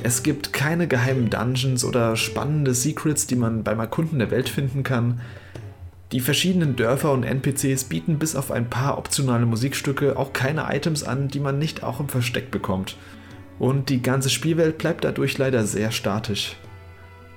Es 0.00 0.22
gibt 0.22 0.52
keine 0.52 0.86
geheimen 0.86 1.28
Dungeons 1.28 1.84
oder 1.84 2.14
spannende 2.14 2.74
Secrets, 2.74 3.26
die 3.26 3.34
man 3.34 3.64
beim 3.64 3.80
Erkunden 3.80 4.20
der 4.20 4.30
Welt 4.30 4.48
finden 4.48 4.84
kann. 4.84 5.22
Die 6.12 6.20
verschiedenen 6.20 6.76
Dörfer 6.76 7.10
und 7.10 7.24
NPCs 7.24 7.82
bieten 7.82 8.20
bis 8.20 8.36
auf 8.36 8.52
ein 8.52 8.70
paar 8.70 8.96
optionale 8.96 9.44
Musikstücke 9.44 10.16
auch 10.16 10.32
keine 10.32 10.72
Items 10.72 11.02
an, 11.02 11.26
die 11.26 11.40
man 11.40 11.58
nicht 11.58 11.82
auch 11.82 11.98
im 11.98 12.08
Versteck 12.08 12.52
bekommt. 12.52 12.96
Und 13.58 13.88
die 13.88 14.02
ganze 14.02 14.30
Spielwelt 14.30 14.78
bleibt 14.78 15.04
dadurch 15.04 15.36
leider 15.38 15.66
sehr 15.66 15.90
statisch. 15.90 16.56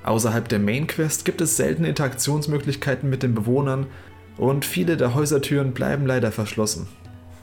Außerhalb 0.04 0.48
der 0.48 0.60
Main 0.60 0.88
Quest 0.88 1.25
gibt 1.25 1.42
es 1.42 1.58
seltene 1.58 1.90
Interaktionsmöglichkeiten 1.90 3.10
mit 3.10 3.24
den 3.24 3.36
Bewohnern 3.36 3.88
und 4.38 4.66
viele 4.66 4.98
der 4.98 5.13
Häusertüren 5.13 5.74
bleiben 5.74 6.06
leider 6.06 6.32
verschlossen. 6.32 6.88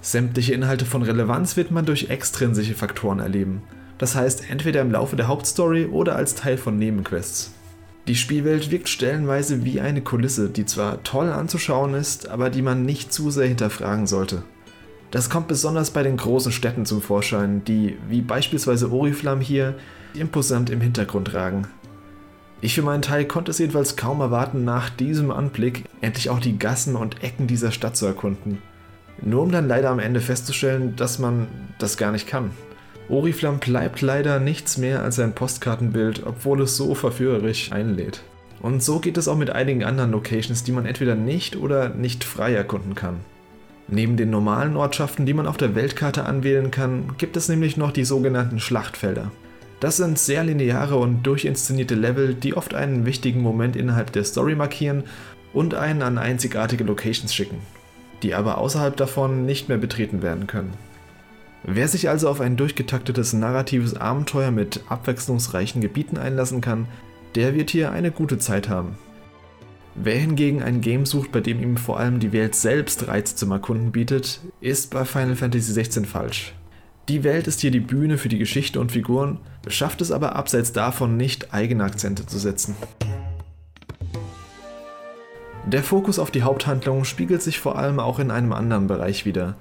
Sämtliche 0.01 0.55
Inhalte 0.55 0.85
von 0.85 1.03
Relevanz 1.03 1.57
wird 1.57 1.71
man 1.71 1.87
durch 1.87 2.09
extrinsische 2.09 2.75
Faktoren 2.75 3.19
erleben. 3.19 3.63
Das 3.99 4.15
heißt, 4.15 4.49
entweder 4.51 4.81
im 4.81 4.93
Laufe 4.93 5.17
der 5.17 5.29
Hauptstory 5.29 5.87
oder 5.87 6.15
als 6.17 6.35
Teil 6.37 6.57
von 6.57 6.79
Nebenquests. 6.79 7.53
Die 8.07 8.15
Spielwelt 8.15 8.71
wirkt 8.71 8.89
stellenweise 8.89 9.65
wie 9.65 9.81
eine 9.81 10.01
Kulisse, 10.01 10.49
die 10.49 10.65
zwar 10.65 11.03
toll 11.03 11.31
anzuschauen 11.31 11.95
ist, 11.95 12.29
aber 12.29 12.49
die 12.49 12.63
man 12.63 12.85
nicht 12.85 13.13
zu 13.13 13.31
sehr 13.31 13.49
hinterfragen 13.49 14.07
sollte. 14.07 14.45
Das 15.11 15.31
kommt 15.31 15.49
besonders 15.49 15.91
bei 15.91 16.03
den 16.03 16.19
großen 16.19 16.53
Städten 16.53 16.85
zum 16.85 17.01
Vorschein, 17.01 17.65
die, 17.65 17.97
wie 18.09 18.21
beispielsweise 18.21 18.93
Oriflam 18.93 19.41
hier, 19.41 19.75
imposant 20.15 20.69
im 20.71 20.81
Hintergrund 20.81 21.33
ragen. 21.33 21.67
Ich 22.61 22.75
für 22.75 22.83
meinen 22.83 23.03
Teil 23.03 23.25
konnte 23.25 23.53
es 23.53 23.59
jedenfalls 23.59 23.97
kaum 23.97 24.21
erwarten, 24.21 24.65
nach 24.65 24.91
diesem 24.91 25.31
Anblick 25.31 25.85
endlich 26.01 26.29
auch 26.29 26.41
die 26.41 26.59
Gassen 26.59 26.97
und 26.97 27.23
Ecken 27.23 27.47
dieser 27.47 27.71
Stadt 27.71 27.97
zu 27.97 28.05
erkunden. 28.05 28.59
Nur 29.23 29.43
um 29.43 29.53
dann 29.53 29.69
leider 29.69 29.91
am 29.91 29.99
Ende 30.01 30.21
festzustellen, 30.21 30.95
dass 30.97 31.19
man 31.19 31.47
das 31.79 31.97
gar 31.97 32.13
nicht 32.13 32.27
kann. 32.27 32.51
Oriflam 33.09 33.59
bleibt 33.59 34.03
leider 34.03 34.41
nichts 34.41 34.77
mehr 34.77 35.03
als 35.03 35.19
ein 35.19 35.35
Postkartenbild, 35.35 36.27
obwohl 36.27 36.61
es 36.61 36.77
so 36.77 36.95
verführerisch 36.95 37.73
einlädt. 37.73 38.23
Und 38.61 38.83
so 38.83 38.99
geht 38.99 39.17
es 39.17 39.29
auch 39.29 39.37
mit 39.37 39.51
einigen 39.51 39.85
anderen 39.85 40.11
Locations, 40.11 40.65
die 40.65 40.73
man 40.73 40.85
entweder 40.85 41.15
nicht 41.15 41.57
oder 41.57 41.89
nicht 41.91 42.25
frei 42.25 42.53
erkunden 42.55 42.95
kann. 42.95 43.21
Neben 43.89 44.19
den 44.19 44.29
normalen 44.29 44.77
Ortschaften, 44.77 45.25
die 45.25 45.33
man 45.33 45.47
auf 45.47 45.57
der 45.57 45.75
Weltkarte 45.75 46.25
anwählen 46.25 46.71
kann, 46.71 47.15
gibt 47.17 47.37
es 47.39 47.49
nämlich 47.49 47.79
noch 47.79 47.91
die 47.91 48.05
sogenannten 48.05 48.61
Schlachtfelder. 48.61 49.31
Das 49.81 49.97
sind 49.97 50.19
sehr 50.19 50.45
lineare 50.45 50.97
und 50.97 51.23
durchinszenierte 51.23 51.95
Level, 51.95 52.35
die 52.35 52.55
oft 52.55 52.75
einen 52.75 53.07
wichtigen 53.07 53.41
Moment 53.41 53.77
innerhalb 53.77 54.13
der 54.13 54.25
Story 54.25 54.55
markieren 54.55 55.05
und 55.55 55.75
einen 55.75 56.03
an 56.03 56.19
einzigartige 56.19 56.85
Locations 56.85 57.35
schicken, 57.35 57.59
die 58.23 58.35
aber 58.35 58.59
außerhalb 58.59 58.97
davon 58.97 59.47
nicht 59.47 59.69
mehr 59.69 59.79
betreten 59.79 60.21
werden 60.21 60.47
können. 60.47 60.73
Wer 61.63 61.89
sich 61.89 62.09
also 62.09 62.29
auf 62.29 62.41
ein 62.41 62.57
durchgetaktetes 62.57 63.33
narratives 63.33 63.97
Abenteuer 63.97 64.51
mit 64.51 64.83
abwechslungsreichen 64.89 65.81
Gebieten 65.81 66.19
einlassen 66.19 66.61
kann, 66.61 66.87
der 67.35 67.55
wird 67.55 67.71
hier 67.71 67.93
eine 67.93 68.11
gute 68.11 68.39
Zeit 68.39 68.69
haben. 68.69 68.97
Wer 70.01 70.17
hingegen 70.17 70.63
ein 70.63 70.81
Game 70.81 71.07
sucht, 71.07 71.33
bei 71.33 71.41
dem 71.41 71.61
ihm 71.61 71.77
vor 71.77 71.99
allem 71.99 72.21
die 72.21 72.33
Welt 72.33 72.55
selbst 72.55 73.09
Reize 73.09 73.35
zum 73.35 73.51
Erkunden 73.51 73.91
bietet, 73.91 74.41
ist 74.61 74.93
bei 74.93 75.05
Final 75.05 75.35
Fantasy 75.35 75.73
XVI 75.73 76.05
falsch. 76.05 76.55
Die 77.09 77.25
Welt 77.25 77.49
ist 77.49 77.61
hier 77.61 77.73
die 77.73 77.81
Bühne 77.81 78.17
für 78.17 78.29
die 78.29 78.39
Geschichte 78.39 78.81
und 78.81 78.93
Figuren, 78.93 79.41
schafft 79.67 80.01
es 80.01 80.13
aber 80.13 80.37
abseits 80.37 80.73
davon 80.73 81.17
nicht, 81.17 81.53
eigene 81.53 81.83
Akzente 81.83 82.27
zu 82.27 82.39
setzen. 82.39 82.77
Der 85.67 85.83
Fokus 85.83 86.21
auf 86.21 86.31
die 86.31 86.45
Haupthandlung 86.45 87.05
spiegelt 87.05 87.43
sich 87.43 87.59
vor 87.59 87.77
allem 87.77 87.99
auch 87.99 88.21
in 88.21 88.31
einem 88.31 88.53
anderen 88.53 88.87
Bereich 88.87 89.27
wider. 89.27 89.57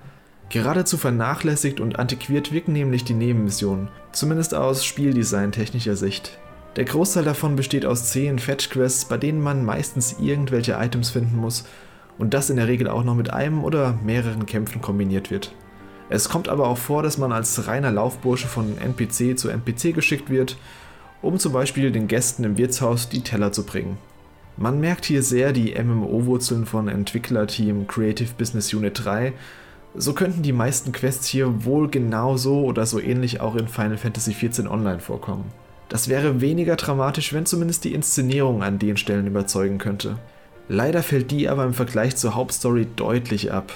Geradezu 0.50 0.98
vernachlässigt 0.98 1.80
und 1.80 1.98
antiquiert 1.98 2.52
wirken 2.52 2.74
nämlich 2.74 3.04
die 3.04 3.16
Nebenmissionen, 3.16 3.90
zumindest 4.12 4.54
aus 4.54 4.86
Spieldesign-technischer 4.86 5.96
Sicht. 5.96 6.38
Der 6.76 6.86
Großteil 6.86 7.24
davon 7.24 7.56
besteht 7.56 7.86
aus 7.86 8.12
zehn 8.12 8.38
Fetch-Quests, 8.38 9.06
bei 9.06 9.18
denen 9.18 9.42
man 9.42 9.66
meistens 9.66 10.18
irgendwelche 10.20 10.74
Items 10.74 11.10
finden 11.10 11.38
muss 11.38 11.66
und 12.18 12.34
das 12.34 12.50
in 12.50 12.58
der 12.58 12.68
Regel 12.68 12.88
auch 12.88 13.04
noch 13.04 13.16
mit 13.16 13.32
einem 13.32 13.64
oder 13.64 13.98
mehreren 14.04 14.46
Kämpfen 14.46 14.82
kombiniert 14.82 15.32
wird. 15.32 15.54
Es 16.10 16.30
kommt 16.30 16.48
aber 16.50 16.68
auch 16.68 16.78
vor, 16.78 17.04
dass 17.04 17.18
man 17.18 17.32
als 17.32 17.68
reiner 17.68 17.92
Laufbursche 17.92 18.48
von 18.48 18.78
NPC 18.78 19.38
zu 19.38 19.50
NPC 19.50 19.94
geschickt 19.94 20.30
wird, 20.30 20.58
um 21.22 21.38
zum 21.40 21.52
Beispiel 21.52 21.92
den 21.92 22.08
Gästen 22.08 22.44
im 22.44 22.58
Wirtshaus 22.58 23.10
die 23.10 23.22
Teller 23.22 23.52
zu 23.52 23.66
bringen. 23.66 23.98
Man 24.56 24.80
merkt 24.80 25.06
hier 25.06 25.22
sehr 25.22 25.52
die 25.52 25.76
MMO-Wurzeln 25.76 26.66
von 26.66 26.88
Entwicklerteam 26.88 27.88
Creative 27.88 28.34
Business 28.38 28.74
Unit 28.74 29.04
3. 29.04 29.34
So 29.96 30.14
könnten 30.14 30.42
die 30.42 30.54
meisten 30.54 30.92
Quests 30.92 31.28
hier 31.28 31.66
wohl 31.66 31.90
genauso 31.90 32.64
oder 32.64 32.86
so 32.86 33.00
ähnlich 33.00 33.42
auch 33.42 33.56
in 33.56 33.68
Final 33.68 33.98
Fantasy 33.98 34.34
XIV 34.34 34.70
Online 34.70 35.00
vorkommen. 35.00 35.46
Das 35.90 36.10
wäre 36.10 36.42
weniger 36.42 36.76
dramatisch, 36.76 37.34
wenn 37.34 37.46
zumindest 37.46 37.84
die 37.84 37.94
Inszenierung 37.94 38.64
an 38.64 38.80
den 38.80 38.98
Stellen 38.98 39.28
überzeugen 39.28 39.78
könnte. 39.78 40.18
Leider 40.68 41.02
fällt 41.02 41.32
die 41.32 41.48
aber 41.48 41.64
im 41.64 41.74
Vergleich 41.74 42.18
zur 42.18 42.36
Hauptstory 42.36 42.88
deutlich 42.96 43.54
ab. 43.54 43.72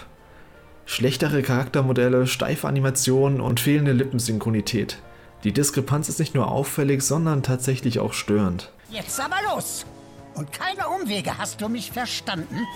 Schlechtere 0.85 1.41
Charaktermodelle, 1.41 2.27
steife 2.27 2.67
Animationen 2.67 3.39
und 3.39 3.61
fehlende 3.61 3.93
Lippensynchronität. 3.93 4.97
Die 5.45 5.53
Diskrepanz 5.53 6.09
ist 6.09 6.19
nicht 6.19 6.35
nur 6.35 6.51
auffällig, 6.51 7.01
sondern 7.01 7.43
tatsächlich 7.43 7.99
auch 7.99 8.13
störend. 8.13 8.71
Jetzt 8.89 9.19
aber 9.19 9.37
los! 9.53 9.85
Und 10.33 10.51
keine 10.51 10.87
Umwege, 10.89 11.37
hast 11.37 11.61
du 11.61 11.69
mich 11.69 11.91
verstanden? 11.91 12.67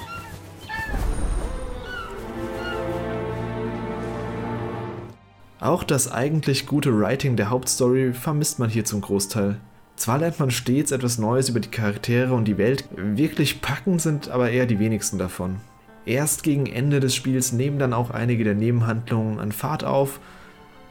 Auch 5.59 5.83
das 5.83 6.11
eigentlich 6.11 6.65
gute 6.65 6.97
Writing 6.97 7.37
der 7.37 7.49
Hauptstory 7.49 8.13
vermisst 8.13 8.59
man 8.59 8.69
hier 8.69 8.85
zum 8.85 9.01
Großteil. 9.01 9.57
Zwar 9.95 10.19
lernt 10.19 10.39
man 10.39 10.51
stets 10.51 10.91
etwas 10.91 11.17
Neues 11.17 11.47
über 11.47 11.61
die 11.61 11.69
Charaktere 11.69 12.33
und 12.33 12.45
die 12.45 12.57
Welt, 12.57 12.85
wirklich 12.95 13.61
packend 13.61 14.01
sind 14.01 14.29
aber 14.29 14.49
eher 14.49 14.65
die 14.65 14.79
wenigsten 14.79 15.17
davon. 15.17 15.57
Erst 16.05 16.43
gegen 16.43 16.65
Ende 16.65 16.99
des 16.99 17.15
Spiels 17.15 17.53
nehmen 17.53 17.79
dann 17.79 17.93
auch 17.93 18.11
einige 18.11 18.43
der 18.43 18.53
Nebenhandlungen 18.53 19.39
an 19.39 19.53
Fahrt 19.53 19.85
auf 19.85 20.19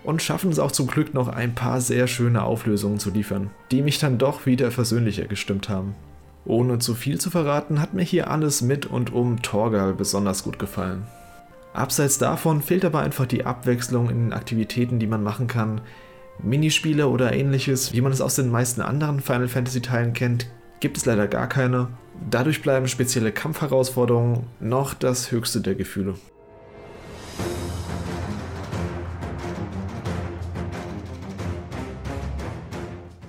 und 0.02 0.22
schaffen 0.22 0.50
es 0.50 0.58
auch 0.58 0.72
zum 0.72 0.86
Glück 0.86 1.14
noch 1.14 1.28
ein 1.28 1.54
paar 1.54 1.80
sehr 1.80 2.06
schöne 2.06 2.42
Auflösungen 2.42 2.98
zu 2.98 3.10
liefern, 3.10 3.50
die 3.70 3.82
mich 3.82 3.98
dann 3.98 4.18
doch 4.18 4.46
wieder 4.46 4.70
versöhnlicher 4.70 5.26
gestimmt 5.26 5.68
haben. 5.68 5.94
Ohne 6.46 6.78
zu 6.78 6.94
viel 6.94 7.20
zu 7.20 7.30
verraten, 7.30 7.80
hat 7.80 7.94
mir 7.94 8.02
hier 8.02 8.30
alles 8.30 8.60
mit 8.60 8.86
und 8.86 9.12
um 9.12 9.40
Torgal 9.42 9.94
besonders 9.94 10.42
gut 10.42 10.58
gefallen. 10.58 11.06
Abseits 11.74 12.18
davon 12.18 12.62
fehlt 12.62 12.84
aber 12.84 13.00
einfach 13.00 13.26
die 13.26 13.44
Abwechslung 13.44 14.08
in 14.08 14.26
den 14.26 14.32
Aktivitäten, 14.32 15.00
die 15.00 15.08
man 15.08 15.24
machen 15.24 15.48
kann. 15.48 15.80
Minispiele 16.40 17.08
oder 17.08 17.32
ähnliches, 17.32 17.92
wie 17.92 18.00
man 18.00 18.12
es 18.12 18.20
aus 18.20 18.36
den 18.36 18.48
meisten 18.48 18.80
anderen 18.80 19.18
Final 19.18 19.48
Fantasy 19.48 19.82
Teilen 19.82 20.12
kennt, 20.12 20.46
gibt 20.78 20.96
es 20.96 21.04
leider 21.04 21.26
gar 21.26 21.48
keine. 21.48 21.88
Dadurch 22.30 22.62
bleiben 22.62 22.86
spezielle 22.86 23.32
Kampfherausforderungen 23.32 24.44
noch 24.60 24.94
das 24.94 25.32
höchste 25.32 25.60
der 25.60 25.74
Gefühle. 25.74 26.14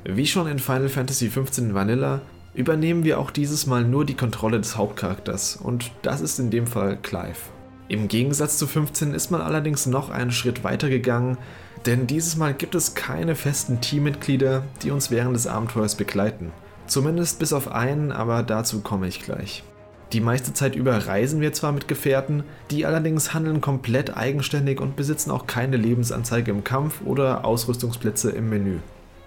Wie 0.03 0.27
schon 0.27 0.47
in 0.47 0.59
Final 0.59 0.89
Fantasy 0.89 1.29
XV 1.29 1.73
Vanilla 1.73 2.21
übernehmen 2.53 3.03
wir 3.03 3.19
auch 3.19 3.31
dieses 3.31 3.65
Mal 3.65 3.83
nur 3.83 4.05
die 4.05 4.13
Kontrolle 4.13 4.59
des 4.59 4.77
Hauptcharakters 4.77 5.55
und 5.55 5.91
das 6.03 6.21
ist 6.21 6.37
in 6.37 6.51
dem 6.51 6.67
Fall 6.67 6.97
Clive. 7.01 7.54
Im 7.87 8.07
Gegensatz 8.07 8.57
zu 8.57 8.65
15 8.65 9.13
ist 9.13 9.29
man 9.29 9.41
allerdings 9.41 9.85
noch 9.85 10.09
einen 10.09 10.31
Schritt 10.31 10.63
weiter 10.63 10.89
gegangen, 10.89 11.37
denn 11.85 12.07
dieses 12.07 12.35
Mal 12.35 12.55
gibt 12.55 12.73
es 12.73 12.95
keine 12.95 13.35
festen 13.35 13.79
Teammitglieder, 13.79 14.63
die 14.81 14.89
uns 14.89 15.11
während 15.11 15.35
des 15.35 15.45
Abenteuers 15.45 15.95
begleiten. 15.95 16.51
Zumindest 16.87 17.37
bis 17.37 17.53
auf 17.53 17.71
einen, 17.71 18.11
aber 18.11 18.41
dazu 18.41 18.81
komme 18.81 19.07
ich 19.07 19.21
gleich. 19.21 19.63
Die 20.13 20.21
meiste 20.21 20.53
Zeit 20.53 20.75
über 20.75 21.07
reisen 21.07 21.41
wir 21.41 21.53
zwar 21.53 21.71
mit 21.71 21.87
Gefährten, 21.87 22.43
die 22.71 22.85
allerdings 22.85 23.33
handeln 23.33 23.61
komplett 23.61 24.17
eigenständig 24.17 24.79
und 24.79 24.95
besitzen 24.95 25.29
auch 25.29 25.45
keine 25.45 25.77
Lebensanzeige 25.77 26.51
im 26.51 26.63
Kampf 26.63 27.01
oder 27.05 27.45
Ausrüstungsplätze 27.45 28.31
im 28.31 28.49
Menü. 28.49 28.77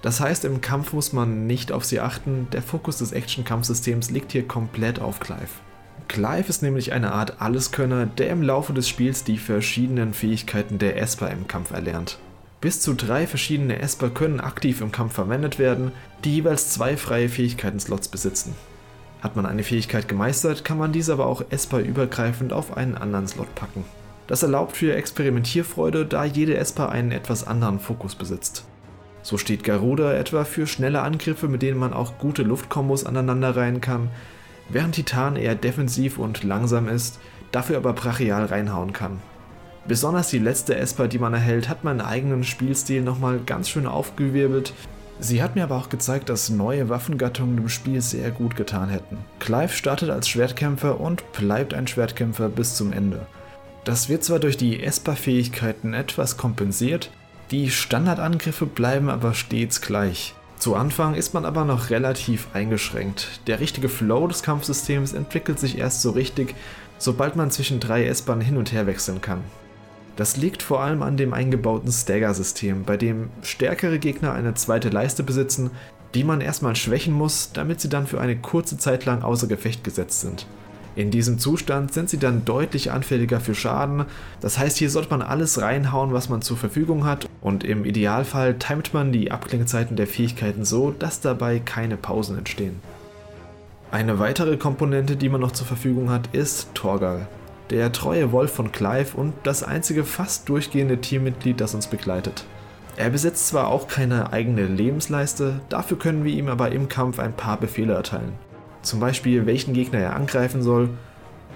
Das 0.02 0.20
heißt, 0.20 0.44
im 0.44 0.60
Kampf 0.60 0.92
muss 0.92 1.12
man 1.12 1.46
nicht 1.46 1.72
auf 1.72 1.84
sie 1.84 2.00
achten, 2.00 2.48
der 2.52 2.62
Fokus 2.62 2.98
des 2.98 3.12
Action-Kampfsystems 3.12 4.10
liegt 4.10 4.32
hier 4.32 4.46
komplett 4.46 5.00
auf 5.00 5.20
Clive. 5.20 5.67
Clive 6.08 6.48
ist 6.48 6.62
nämlich 6.62 6.92
eine 6.92 7.12
Art 7.12 7.40
Alleskönner, 7.40 8.06
der 8.06 8.30
im 8.30 8.42
Laufe 8.42 8.72
des 8.72 8.88
Spiels 8.88 9.24
die 9.24 9.38
verschiedenen 9.38 10.14
Fähigkeiten 10.14 10.78
der 10.78 11.00
Esper 11.00 11.30
im 11.30 11.46
Kampf 11.46 11.70
erlernt. 11.70 12.18
Bis 12.60 12.80
zu 12.80 12.94
drei 12.94 13.26
verschiedene 13.26 13.78
Esper 13.78 14.10
können 14.10 14.40
aktiv 14.40 14.80
im 14.80 14.90
Kampf 14.90 15.12
verwendet 15.12 15.58
werden, 15.58 15.92
die 16.24 16.36
jeweils 16.36 16.70
zwei 16.70 16.96
freie 16.96 17.28
Fähigkeiten-Slots 17.28 18.08
besitzen. 18.08 18.54
Hat 19.20 19.36
man 19.36 19.46
eine 19.46 19.62
Fähigkeit 19.62 20.08
gemeistert, 20.08 20.64
kann 20.64 20.78
man 20.78 20.92
diese 20.92 21.12
aber 21.12 21.26
auch 21.26 21.44
Esper-übergreifend 21.50 22.52
auf 22.52 22.76
einen 22.76 22.96
anderen 22.96 23.28
Slot 23.28 23.54
packen. 23.54 23.84
Das 24.26 24.42
erlaubt 24.42 24.76
für 24.76 24.94
Experimentierfreude, 24.94 26.04
da 26.04 26.24
jede 26.24 26.56
Esper 26.56 26.90
einen 26.90 27.12
etwas 27.12 27.46
anderen 27.46 27.78
Fokus 27.78 28.14
besitzt. 28.14 28.64
So 29.22 29.38
steht 29.38 29.62
Garuda 29.62 30.12
etwa 30.14 30.44
für 30.44 30.66
schnelle 30.66 31.02
Angriffe, 31.02 31.48
mit 31.48 31.62
denen 31.62 31.78
man 31.78 31.92
auch 31.92 32.18
gute 32.18 32.42
Luftkombos 32.42 33.04
aneinanderreihen 33.04 33.80
kann, 33.80 34.10
während 34.68 34.94
Titan 34.94 35.37
eher 35.37 35.54
defensiv 35.54 36.18
und 36.18 36.44
langsam 36.44 36.88
ist, 36.88 37.18
dafür 37.52 37.76
aber 37.78 37.92
brachial 37.92 38.44
reinhauen 38.44 38.92
kann. 38.92 39.18
Besonders 39.87 40.28
die 40.28 40.38
letzte 40.38 40.76
Esper, 40.76 41.08
die 41.08 41.18
man 41.18 41.32
erhält, 41.32 41.68
hat 41.68 41.82
meinen 41.82 42.02
eigenen 42.02 42.44
Spielstil 42.44 43.02
nochmal 43.02 43.40
ganz 43.44 43.70
schön 43.70 43.87
aufgewirbelt. 43.87 44.75
Sie 45.18 45.42
hat 45.42 45.56
mir 45.56 45.64
aber 45.64 45.76
auch 45.76 45.88
gezeigt, 45.88 46.28
dass 46.28 46.50
neue 46.50 46.88
Waffengattungen 46.90 47.56
dem 47.56 47.68
Spiel 47.68 48.00
sehr 48.02 48.30
gut 48.30 48.54
getan 48.54 48.90
hätten. 48.90 49.16
Clive 49.40 49.72
startet 49.72 50.10
als 50.10 50.28
Schwertkämpfer 50.28 51.00
und 51.00 51.32
bleibt 51.32 51.72
ein 51.72 51.87
Schwertkämpfer 51.87 52.50
bis 52.50 52.76
zum 52.76 52.92
Ende. 52.92 53.26
Das 53.84 54.10
wird 54.10 54.22
zwar 54.22 54.38
durch 54.38 54.58
die 54.58 54.82
Esper-Fähigkeiten 54.82 55.94
etwas 55.94 56.37
kompensiert, 56.37 57.10
die 57.50 57.70
Standardangriffe 57.70 58.66
bleiben 58.66 59.08
aber 59.08 59.32
stets 59.32 59.80
gleich. 59.80 60.34
Zu 60.58 60.74
Anfang 60.74 61.14
ist 61.14 61.34
man 61.34 61.44
aber 61.44 61.64
noch 61.64 61.90
relativ 61.90 62.48
eingeschränkt. 62.52 63.40
Der 63.46 63.60
richtige 63.60 63.88
Flow 63.88 64.26
des 64.26 64.42
Kampfsystems 64.42 65.12
entwickelt 65.12 65.60
sich 65.60 65.78
erst 65.78 66.02
so 66.02 66.10
richtig, 66.10 66.56
sobald 66.98 67.36
man 67.36 67.52
zwischen 67.52 67.78
drei 67.78 68.06
S-Bahnen 68.06 68.40
hin 68.40 68.56
und 68.56 68.72
her 68.72 68.88
wechseln 68.88 69.20
kann. 69.20 69.44
Das 70.16 70.36
liegt 70.36 70.64
vor 70.64 70.80
allem 70.80 71.04
an 71.04 71.16
dem 71.16 71.32
eingebauten 71.32 71.92
Stagger-System, 71.92 72.82
bei 72.82 72.96
dem 72.96 73.30
stärkere 73.42 74.00
Gegner 74.00 74.32
eine 74.32 74.54
zweite 74.54 74.88
Leiste 74.88 75.22
besitzen, 75.22 75.70
die 76.14 76.24
man 76.24 76.40
erstmal 76.40 76.74
schwächen 76.74 77.14
muss, 77.14 77.52
damit 77.52 77.80
sie 77.80 77.88
dann 77.88 78.08
für 78.08 78.20
eine 78.20 78.36
kurze 78.36 78.78
Zeit 78.78 79.04
lang 79.04 79.22
außer 79.22 79.46
Gefecht 79.46 79.84
gesetzt 79.84 80.22
sind. 80.22 80.44
In 80.98 81.12
diesem 81.12 81.38
Zustand 81.38 81.94
sind 81.94 82.10
sie 82.10 82.18
dann 82.18 82.44
deutlich 82.44 82.90
anfälliger 82.90 83.38
für 83.38 83.54
Schaden, 83.54 84.06
das 84.40 84.58
heißt 84.58 84.78
hier 84.78 84.90
sollte 84.90 85.10
man 85.10 85.22
alles 85.22 85.60
reinhauen, 85.60 86.12
was 86.12 86.28
man 86.28 86.42
zur 86.42 86.56
Verfügung 86.56 87.04
hat 87.04 87.28
und 87.40 87.62
im 87.62 87.84
Idealfall 87.84 88.58
timet 88.58 88.92
man 88.94 89.12
die 89.12 89.30
Abklingzeiten 89.30 89.96
der 89.96 90.08
Fähigkeiten 90.08 90.64
so, 90.64 90.90
dass 90.90 91.20
dabei 91.20 91.60
keine 91.60 91.96
Pausen 91.96 92.36
entstehen. 92.36 92.80
Eine 93.92 94.18
weitere 94.18 94.56
Komponente, 94.56 95.14
die 95.14 95.28
man 95.28 95.40
noch 95.40 95.52
zur 95.52 95.68
Verfügung 95.68 96.10
hat, 96.10 96.34
ist 96.34 96.74
Torgal 96.74 97.28
der 97.70 97.92
treue 97.92 98.32
Wolf 98.32 98.50
von 98.50 98.72
Clive 98.72 99.16
und 99.16 99.34
das 99.44 99.62
einzige 99.62 100.02
fast 100.02 100.48
durchgehende 100.48 101.00
Teammitglied, 101.00 101.60
das 101.60 101.74
uns 101.74 101.86
begleitet. 101.86 102.44
Er 102.96 103.10
besitzt 103.10 103.46
zwar 103.46 103.68
auch 103.68 103.86
keine 103.86 104.32
eigene 104.32 104.64
Lebensleiste, 104.64 105.60
dafür 105.68 105.96
können 105.98 106.24
wir 106.24 106.32
ihm 106.32 106.48
aber 106.48 106.72
im 106.72 106.88
Kampf 106.88 107.20
ein 107.20 107.34
paar 107.34 107.60
Befehle 107.60 107.92
erteilen. 107.92 108.32
Zum 108.88 109.00
Beispiel, 109.00 109.45
welchen 109.45 109.75
Gegner 109.75 109.99
er 109.99 110.16
angreifen 110.16 110.62
soll 110.62 110.88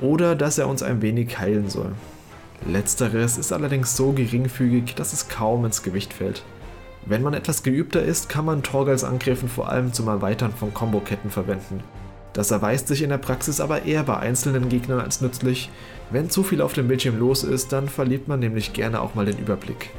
oder 0.02 0.36
dass 0.36 0.58
er 0.58 0.68
uns 0.68 0.82
ein 0.82 1.00
wenig 1.00 1.38
heilen 1.38 1.70
soll. 1.70 1.92
Letzteres 2.66 3.38
ist 3.38 3.54
allerdings 3.54 3.96
so 3.96 4.12
geringfügig, 4.12 4.94
dass 4.96 5.14
es 5.14 5.30
kaum 5.30 5.64
ins 5.64 5.82
Gewicht 5.82 6.12
fällt. 6.12 6.42
Wenn 7.06 7.22
man 7.22 7.32
etwas 7.32 7.62
geübter 7.62 8.02
ist, 8.02 8.28
kann 8.28 8.44
man 8.44 8.62
Torgals 8.62 9.02
Angriffen 9.02 9.48
vor 9.48 9.70
allem 9.70 9.94
zum 9.94 10.08
Erweitern 10.08 10.52
von 10.52 10.74
Komboketten 10.74 11.30
verwenden, 11.30 11.82
das 12.34 12.50
erweist 12.50 12.88
sich 12.88 13.02
in 13.02 13.10
der 13.10 13.18
Praxis 13.18 13.60
aber 13.60 13.84
eher 13.84 14.02
bei 14.04 14.18
einzelnen 14.18 14.68
Gegnern 14.68 15.00
als 15.00 15.20
nützlich. 15.20 15.70
Wenn 16.10 16.30
zu 16.30 16.42
viel 16.42 16.62
auf 16.62 16.72
dem 16.72 16.88
Bildschirm 16.88 17.18
los 17.18 17.44
ist, 17.44 17.72
dann 17.72 17.88
verliert 17.88 18.28
man 18.28 18.40
nämlich 18.40 18.72
gerne 18.72 19.00
auch 19.00 19.14
mal 19.14 19.26
den 19.26 19.38
Überblick. 19.38 19.90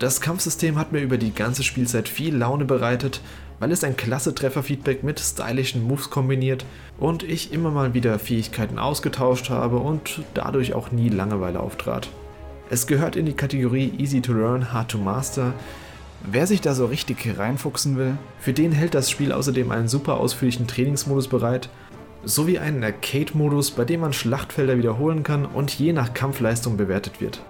Das 0.00 0.20
Kampfsystem 0.20 0.76
hat 0.76 0.90
mir 0.90 1.00
über 1.00 1.18
die 1.18 1.32
ganze 1.32 1.62
Spielzeit 1.62 2.08
viel 2.08 2.36
Laune 2.36 2.64
bereitet 2.64 3.20
weil 3.60 3.70
es 3.70 3.84
ein 3.84 3.96
klasse 3.96 4.34
Trefferfeedback 4.34 5.04
mit 5.04 5.20
stylischen 5.20 5.86
Moves 5.86 6.10
kombiniert 6.10 6.64
und 6.98 7.22
ich 7.22 7.52
immer 7.52 7.70
mal 7.70 7.94
wieder 7.94 8.18
Fähigkeiten 8.18 8.78
ausgetauscht 8.78 9.50
habe 9.50 9.76
und 9.76 10.22
dadurch 10.34 10.74
auch 10.74 10.90
nie 10.90 11.10
Langeweile 11.10 11.60
auftrat. 11.60 12.08
Es 12.70 12.86
gehört 12.86 13.16
in 13.16 13.26
die 13.26 13.34
Kategorie 13.34 13.92
Easy 13.98 14.22
to 14.22 14.32
Learn, 14.32 14.72
Hard 14.72 14.90
to 14.90 14.98
Master. 14.98 15.52
Wer 16.22 16.46
sich 16.46 16.60
da 16.60 16.74
so 16.74 16.86
richtig 16.86 17.38
reinfuchsen 17.38 17.96
will, 17.96 18.16
für 18.40 18.52
den 18.52 18.72
hält 18.72 18.94
das 18.94 19.10
Spiel 19.10 19.32
außerdem 19.32 19.70
einen 19.70 19.88
super 19.88 20.16
ausführlichen 20.18 20.66
Trainingsmodus 20.66 21.28
bereit, 21.28 21.68
sowie 22.24 22.58
einen 22.58 22.82
Arcade-Modus, 22.82 23.72
bei 23.72 23.84
dem 23.84 24.00
man 24.00 24.12
Schlachtfelder 24.12 24.78
wiederholen 24.78 25.22
kann 25.22 25.46
und 25.46 25.78
je 25.78 25.92
nach 25.92 26.14
Kampfleistung 26.14 26.76
bewertet 26.76 27.20
wird. 27.20 27.40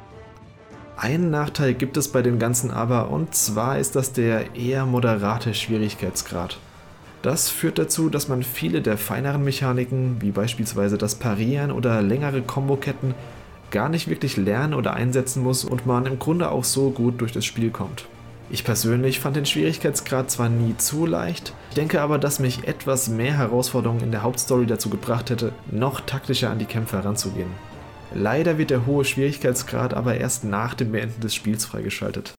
Einen 1.03 1.31
Nachteil 1.31 1.73
gibt 1.73 1.97
es 1.97 2.09
bei 2.09 2.21
dem 2.21 2.39
Ganzen 2.39 2.71
aber, 2.71 3.11
und 3.11 3.35
zwar 3.35 3.79
ist 3.79 3.97
das 3.97 4.13
der 4.13 4.55
eher 4.55 4.85
moderate 4.85 5.55
Schwierigkeitsgrad. 5.55 6.59
Das 7.23 7.49
führt 7.49 7.79
dazu, 7.79 8.11
dass 8.11 8.29
man 8.29 8.43
viele 8.43 8.83
der 8.83 8.99
feineren 8.99 9.43
Mechaniken, 9.43 10.21
wie 10.21 10.31
beispielsweise 10.31 10.99
das 10.99 11.15
Parieren 11.15 11.71
oder 11.71 12.03
längere 12.03 12.43
Komboketten, 12.43 13.15
gar 13.71 13.89
nicht 13.89 14.09
wirklich 14.09 14.37
lernen 14.37 14.75
oder 14.75 14.93
einsetzen 14.93 15.43
muss 15.43 15.65
und 15.65 15.87
man 15.87 16.05
im 16.05 16.19
Grunde 16.19 16.51
auch 16.51 16.65
so 16.65 16.91
gut 16.91 17.23
durch 17.23 17.33
das 17.33 17.47
Spiel 17.47 17.71
kommt. 17.71 18.05
Ich 18.51 18.65
persönlich 18.65 19.21
fand 19.21 19.37
den 19.37 19.47
Schwierigkeitsgrad 19.47 20.31
zwar 20.31 20.51
nie 20.51 20.77
zu 20.77 21.07
leicht, 21.07 21.55
denke 21.79 22.03
aber, 22.03 22.19
dass 22.19 22.41
mich 22.41 22.69
etwas 22.69 23.09
mehr 23.09 23.39
Herausforderungen 23.39 24.03
in 24.03 24.11
der 24.11 24.23
Hauptstory 24.23 24.67
dazu 24.67 24.91
gebracht 24.91 25.31
hätte, 25.31 25.53
noch 25.71 26.01
taktischer 26.01 26.51
an 26.51 26.59
die 26.59 26.67
Kämpfe 26.67 26.99
heranzugehen. 26.99 27.70
Leider 28.13 28.59
wird 28.59 28.71
der 28.71 28.87
hohe 28.87 29.05
Schwierigkeitsgrad 29.05 29.95
aber 29.95 30.17
erst 30.17 30.43
nach 30.45 30.75
dem 30.75 30.91
Beenden 30.93 31.21
des 31.21 31.35
Spiels 31.35 31.65
freigeschaltet. 31.65 32.35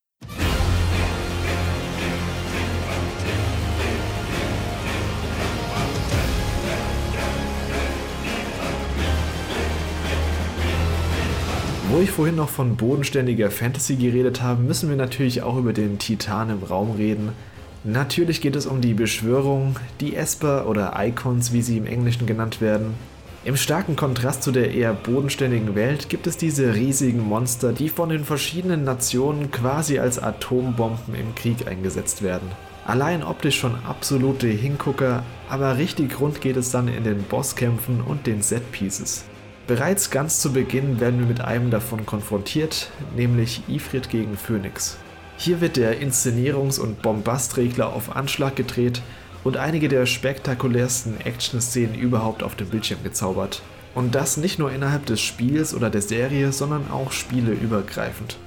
Wo 11.90 12.00
ich 12.00 12.12
vorhin 12.12 12.36
noch 12.36 12.50
von 12.50 12.76
bodenständiger 12.76 13.50
Fantasy 13.50 13.96
geredet 13.96 14.42
habe, 14.42 14.62
müssen 14.62 14.90
wir 14.90 14.98
natürlich 14.98 15.42
auch 15.42 15.58
über 15.58 15.72
den 15.72 16.00
Titan 16.00 16.50
im 16.50 16.64
Raum 16.64 16.92
reden. 16.92 17.30
Natürlich 17.84 18.42
geht 18.42 18.56
es 18.56 18.66
um 18.66 18.82
die 18.82 18.94
Beschwörung, 18.94 19.78
die 20.00 20.16
Esper 20.16 20.68
oder 20.68 20.94
Icons, 20.98 21.52
wie 21.54 21.62
sie 21.62 21.78
im 21.78 21.86
Englischen 21.86 22.28
genannt 22.28 22.62
werden, 22.62 22.94
im 23.44 23.58
starken 23.58 23.96
Kontrast 23.96 24.44
zu 24.44 24.52
der 24.52 24.72
eher 24.72 24.94
bodenständigen 24.94 25.74
Welt 25.74 26.10
gibt 26.10 26.28
es 26.28 26.38
diese 26.38 26.76
riesigen 26.76 27.22
Monster, 27.28 27.74
die 27.74 27.90
von 27.90 28.10
den 28.10 28.24
verschiedenen 28.24 28.84
Nationen 28.84 29.50
quasi 29.50 29.98
als 29.98 30.20
Atombomben 30.20 31.16
im 31.16 31.34
Krieg 31.34 31.68
eingesetzt 31.68 32.22
werden. 32.22 32.48
Allein 32.86 33.24
optisch 33.24 33.60
schon 33.60 33.76
absolute 33.84 34.46
Hingucker, 34.46 35.24
aber 35.50 35.78
richtig 35.78 36.20
rund 36.20 36.40
geht 36.40 36.56
es 36.56 36.70
dann 36.70 36.88
in 36.88 37.04
den 37.04 37.24
Bosskämpfen 37.24 38.02
und 38.02 38.28
den 38.28 38.44
Set-Pieces. 38.44 39.24
Bereits 39.66 40.12
ganz 40.12 40.40
zu 40.40 40.54
Beginn 40.54 41.00
werden 41.00 41.20
wir 41.20 41.28
mit 41.28 41.42
einem 41.42 41.72
davon 41.72 42.06
konfrontiert, 42.06 42.92
nämlich 43.16 43.64
Ifrit 43.68 44.10
gegen 44.12 44.38
Phoenix. 44.38 44.98
Hier 45.38 45.62
wird 45.62 45.78
der 45.78 46.00
Inszenierungs- 46.00 46.80
und 46.80 47.02
Bombastregler 47.02 47.92
auf 47.94 48.16
Anschlag 48.16 48.56
gedreht 48.56 49.02
und 49.44 49.58
einige 49.58 49.88
der 49.88 50.06
spektakulärsten 50.06 51.20
Action-Szenen 51.22 51.96
überhaupt 51.96 52.44
auf 52.44 52.56
dem 52.56 52.68
Bildschirm 52.68 53.04
gezaubert. 53.04 53.62
Und 53.94 54.16
das 54.16 54.38
nicht 54.38 54.60
nur 54.60 54.72
innerhalb 54.72 55.06
des 55.06 55.20
Spiels 55.20 55.74
oder 55.74 55.90
der 55.90 56.02
Serie, 56.02 56.52
sondern 56.52 56.90
auch 56.92 57.12
spieleübergreifend. 57.12 58.38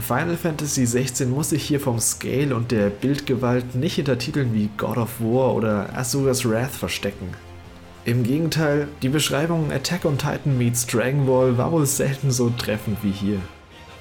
Final 0.00 0.36
Fantasy 0.36 0.84
XVI 0.84 1.26
muss 1.26 1.50
sich 1.50 1.62
hier 1.62 1.78
vom 1.78 2.00
Scale 2.00 2.54
und 2.56 2.70
der 2.70 2.88
Bildgewalt 2.88 3.74
nicht 3.74 3.96
hinter 3.96 4.18
Titeln 4.18 4.54
wie 4.54 4.70
God 4.76 4.96
of 4.96 5.20
War 5.20 5.54
oder 5.54 5.94
Asura's 5.94 6.48
Wrath 6.48 6.70
verstecken. 6.70 7.28
Im 8.06 8.22
Gegenteil, 8.22 8.88
die 9.02 9.10
Beschreibung 9.10 9.70
Attack 9.70 10.06
on 10.06 10.16
Titan 10.16 10.56
meets 10.56 10.86
Dragon 10.86 11.26
Ball 11.26 11.58
war 11.58 11.70
wohl 11.70 11.84
selten 11.84 12.30
so 12.30 12.48
treffend 12.48 12.98
wie 13.02 13.10
hier. 13.10 13.38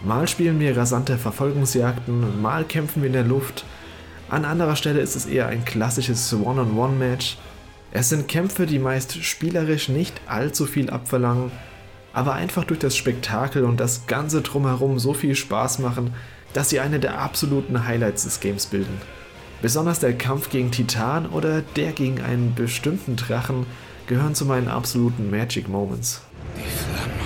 Mal 0.05 0.27
spielen 0.29 0.61
wir 0.61 0.77
rasante 0.77 1.17
Verfolgungsjagden, 1.17 2.41
mal 2.41 2.63
kämpfen 2.63 3.01
wir 3.01 3.07
in 3.07 3.13
der 3.13 3.25
Luft 3.25 3.65
an 4.29 4.45
anderer 4.45 4.75
Stelle 4.75 4.99
ist 4.99 5.15
es 5.15 5.25
eher 5.25 5.47
ein 5.47 5.65
klassisches 5.65 6.31
One-on-One-Match. 6.33 7.37
Es 7.91 8.09
sind 8.09 8.27
Kämpfe, 8.27 8.65
die 8.65 8.79
meist 8.79 9.23
spielerisch 9.23 9.89
nicht 9.89 10.21
allzu 10.27 10.65
viel 10.65 10.89
abverlangen, 10.89 11.51
aber 12.13 12.33
einfach 12.33 12.63
durch 12.63 12.79
das 12.79 12.95
Spektakel 12.95 13.63
und 13.63 13.79
das 13.79 14.05
ganze 14.05 14.41
drumherum 14.41 14.99
so 14.99 15.13
viel 15.13 15.35
Spaß 15.35 15.79
machen, 15.79 16.13
dass 16.53 16.69
sie 16.69 16.79
eine 16.79 16.99
der 16.99 17.19
absoluten 17.19 17.85
Highlights 17.85 18.23
des 18.23 18.39
Games 18.39 18.67
bilden. 18.67 19.01
Besonders 19.61 19.99
der 19.99 20.13
Kampf 20.13 20.49
gegen 20.49 20.71
Titan 20.71 21.25
oder 21.25 21.61
der 21.61 21.91
gegen 21.91 22.21
einen 22.21 22.53
bestimmten 22.55 23.15
Drachen 23.15 23.65
gehören 24.07 24.35
zu 24.35 24.45
meinen 24.45 24.67
absoluten 24.67 25.29
Magic 25.29 25.67
Moments. 25.67 26.21
Die 26.55 26.69
Flamme 26.69 27.18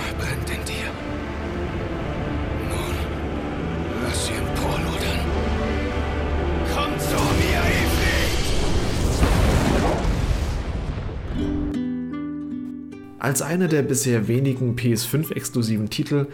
Als 13.24 13.40
einer 13.40 13.68
der 13.68 13.80
bisher 13.80 14.28
wenigen 14.28 14.76
PS5-exklusiven 14.76 15.88
Titel 15.88 16.26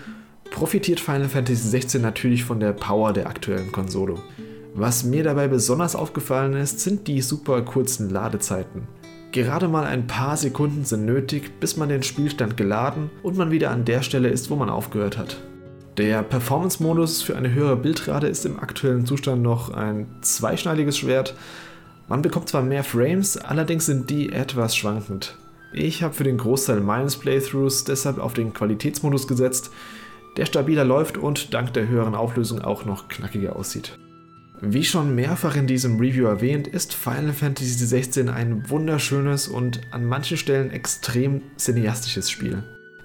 profitiert 0.50 0.98
Final 0.98 1.28
Fantasy 1.28 1.78
XVI 1.78 2.00
natürlich 2.00 2.42
von 2.42 2.58
der 2.58 2.72
Power 2.72 3.12
der 3.12 3.28
aktuellen 3.28 3.70
Konsole. 3.70 4.16
Was 4.74 5.04
mir 5.04 5.22
dabei 5.22 5.46
besonders 5.46 5.94
aufgefallen 5.94 6.54
ist, 6.54 6.80
sind 6.80 7.06
die 7.06 7.22
super 7.22 7.62
kurzen 7.62 8.10
Ladezeiten. 8.10 8.88
Gerade 9.30 9.68
mal 9.68 9.84
ein 9.84 10.08
paar 10.08 10.36
Sekunden 10.36 10.84
sind 10.84 11.04
nötig, 11.04 11.60
bis 11.60 11.76
man 11.76 11.90
den 11.90 12.02
Spielstand 12.02 12.56
geladen 12.56 13.08
und 13.22 13.36
man 13.36 13.52
wieder 13.52 13.70
an 13.70 13.84
der 13.84 14.02
Stelle 14.02 14.28
ist, 14.28 14.50
wo 14.50 14.56
man 14.56 14.68
aufgehört 14.68 15.16
hat. 15.16 15.36
Der 15.96 16.24
Performance-Modus 16.24 17.22
für 17.22 17.36
eine 17.36 17.54
höhere 17.54 17.76
Bildrate 17.76 18.26
ist 18.26 18.44
im 18.46 18.58
aktuellen 18.58 19.06
Zustand 19.06 19.42
noch 19.42 19.72
ein 19.72 20.08
zweischneidiges 20.22 20.98
Schwert. 20.98 21.36
Man 22.08 22.20
bekommt 22.20 22.48
zwar 22.48 22.62
mehr 22.62 22.82
Frames, 22.82 23.36
allerdings 23.36 23.86
sind 23.86 24.10
die 24.10 24.32
etwas 24.32 24.74
schwankend. 24.74 25.36
Ich 25.72 26.02
habe 26.02 26.14
für 26.14 26.24
den 26.24 26.38
Großteil 26.38 26.80
meines 26.80 27.16
Playthroughs 27.16 27.84
deshalb 27.84 28.18
auf 28.18 28.34
den 28.34 28.52
Qualitätsmodus 28.52 29.28
gesetzt, 29.28 29.70
der 30.36 30.46
stabiler 30.46 30.84
läuft 30.84 31.16
und 31.16 31.54
dank 31.54 31.72
der 31.74 31.88
höheren 31.88 32.14
Auflösung 32.14 32.60
auch 32.60 32.84
noch 32.84 33.08
knackiger 33.08 33.56
aussieht. 33.56 33.98
Wie 34.62 34.84
schon 34.84 35.14
mehrfach 35.14 35.56
in 35.56 35.66
diesem 35.66 35.98
Review 35.98 36.26
erwähnt, 36.26 36.66
ist 36.66 36.92
Final 36.92 37.32
Fantasy 37.32 37.84
XVI 37.84 38.28
ein 38.28 38.68
wunderschönes 38.68 39.48
und 39.48 39.80
an 39.90 40.04
manchen 40.04 40.36
Stellen 40.36 40.70
extrem 40.70 41.40
cineastisches 41.56 42.30
Spiel. 42.30 42.62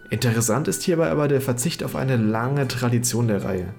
Interessant 0.09 0.67
ist 0.67 0.83
hierbei 0.83 1.09
aber 1.09 1.27
der 1.27 1.41
Verzicht 1.41 1.83
auf 1.83 1.95
eine 1.95 2.17
lange 2.17 2.67
Tradition 2.67 3.27
der 3.27 3.43
Reihe, 3.43 3.73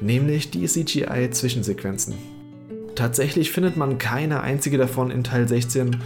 nämlich 0.00 0.50
die 0.50 0.66
CGI-Zwischensequenzen. 0.66 2.14
Tatsächlich 2.96 3.50
findet 3.50 3.76
man 3.76 3.98
keine 3.98 4.40
einzige 4.40 4.78
davon 4.78 5.10
in 5.10 5.24
Teil 5.24 5.48
16 5.48 5.96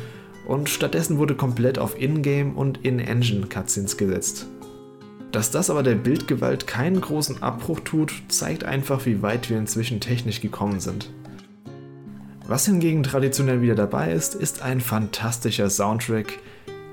und 0.48 0.68
stattdessen 0.68 1.18
wurde 1.18 1.36
komplett 1.36 1.78
auf 1.78 2.00
Ingame 2.00 2.54
und 2.54 2.84
In-Engine 2.84 3.46
Cutscenes 3.46 3.96
gesetzt. 3.96 4.46
Dass 5.30 5.50
das 5.50 5.68
aber 5.68 5.82
der 5.82 5.94
Bildgewalt 5.94 6.66
keinen 6.66 7.02
großen 7.02 7.42
Abbruch 7.42 7.80
tut, 7.80 8.14
zeigt 8.28 8.64
einfach, 8.64 9.04
wie 9.04 9.20
weit 9.20 9.50
wir 9.50 9.58
inzwischen 9.58 10.00
technisch 10.00 10.40
gekommen 10.40 10.80
sind. 10.80 11.10
Was 12.46 12.64
hingegen 12.64 13.02
traditionell 13.02 13.60
wieder 13.60 13.74
dabei 13.74 14.10
ist, 14.10 14.34
ist 14.34 14.62
ein 14.62 14.80
fantastischer 14.80 15.68
Soundtrack, 15.68 16.38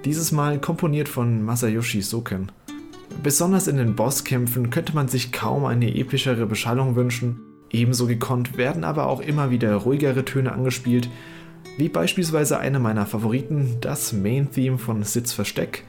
dieses 0.04 0.34
Mal 0.34 0.60
komponiert 0.60 1.08
von 1.08 1.42
Masayoshi 1.42 2.02
Soken. 2.02 2.52
Besonders 3.24 3.70
in 3.70 3.78
den 3.78 3.96
Bosskämpfen 3.96 4.70
könnte 4.70 4.94
man 4.94 5.08
sich 5.08 5.32
kaum 5.32 5.64
eine 5.64 5.96
epischere 5.96 6.46
Beschallung 6.46 6.98
wünschen, 6.98 7.40
ebenso 7.72 8.06
gekonnt 8.06 8.58
werden 8.58 8.84
aber 8.84 9.08
auch 9.08 9.22
immer 9.22 9.50
wieder 9.50 9.74
ruhigere 9.76 10.26
Töne 10.26 10.52
angespielt, 10.52 11.10
wie 11.78 11.90
beispielsweise 11.90 12.60
eine 12.60 12.80
meiner 12.80 13.06
Favoriten, 13.06 13.78
das 13.82 14.14
Main-Theme 14.14 14.78
von 14.78 15.04
Sitz 15.04 15.34
Versteck, 15.34 15.84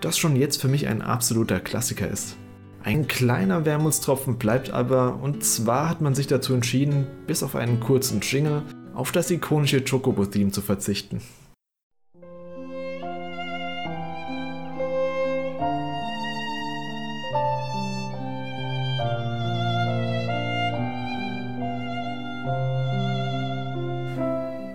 das 0.00 0.18
schon 0.18 0.36
jetzt 0.36 0.60
für 0.60 0.68
mich 0.68 0.88
ein 0.88 1.00
absoluter 1.00 1.60
Klassiker 1.60 2.08
ist. 2.08 2.36
Ein 2.82 3.06
kleiner 3.06 3.64
Wermutstropfen 3.64 4.38
bleibt 4.38 4.70
aber, 4.70 5.20
und 5.22 5.44
zwar 5.44 5.88
hat 5.88 6.00
man 6.00 6.14
sich 6.14 6.26
dazu 6.26 6.52
entschieden, 6.52 7.06
bis 7.26 7.42
auf 7.42 7.54
einen 7.54 7.80
kurzen 7.80 8.20
Jingle 8.20 8.62
auf 8.94 9.12
das 9.12 9.30
ikonische 9.30 9.82
Chocobo-Theme 9.82 10.50
zu 10.50 10.60
verzichten. 10.60 11.20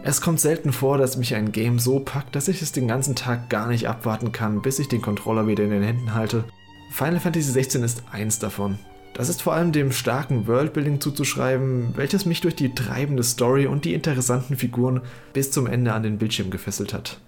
Es 0.07 0.21
kommt 0.21 0.39
selten 0.39 0.71
vor, 0.71 0.97
dass 0.97 1.17
mich 1.17 1.35
ein 1.35 1.51
Game 1.51 1.79
so 1.79 1.99
packt, 1.99 2.33
dass 2.33 2.47
ich 2.47 2.61
es 2.61 2.71
den 2.71 2.87
ganzen 2.87 3.13
Tag 3.13 3.49
gar 3.49 3.67
nicht 3.67 3.89
abwarten 3.89 4.31
kann, 4.31 4.61
bis 4.61 4.79
ich 4.79 4.87
den 4.87 5.01
Controller 5.01 5.47
wieder 5.47 5.65
in 5.65 5.69
den 5.69 5.83
Händen 5.83 6.13
halte. 6.13 6.45
Final 6.93 7.19
Fantasy 7.19 7.51
XVI 7.51 7.83
ist 7.83 8.03
eins 8.09 8.39
davon. 8.39 8.79
Das 9.13 9.27
ist 9.27 9.41
vor 9.41 9.51
allem 9.51 9.73
dem 9.73 9.91
starken 9.91 10.47
Worldbuilding 10.47 11.01
zuzuschreiben, 11.01 11.89
welches 11.97 12.25
mich 12.25 12.39
durch 12.39 12.55
die 12.55 12.73
treibende 12.73 13.21
Story 13.21 13.67
und 13.67 13.83
die 13.83 13.93
interessanten 13.93 14.55
Figuren 14.55 15.01
bis 15.33 15.51
zum 15.51 15.67
Ende 15.67 15.91
an 15.91 16.03
den 16.03 16.19
Bildschirm 16.19 16.51
gefesselt 16.51 16.93
hat. 16.93 17.19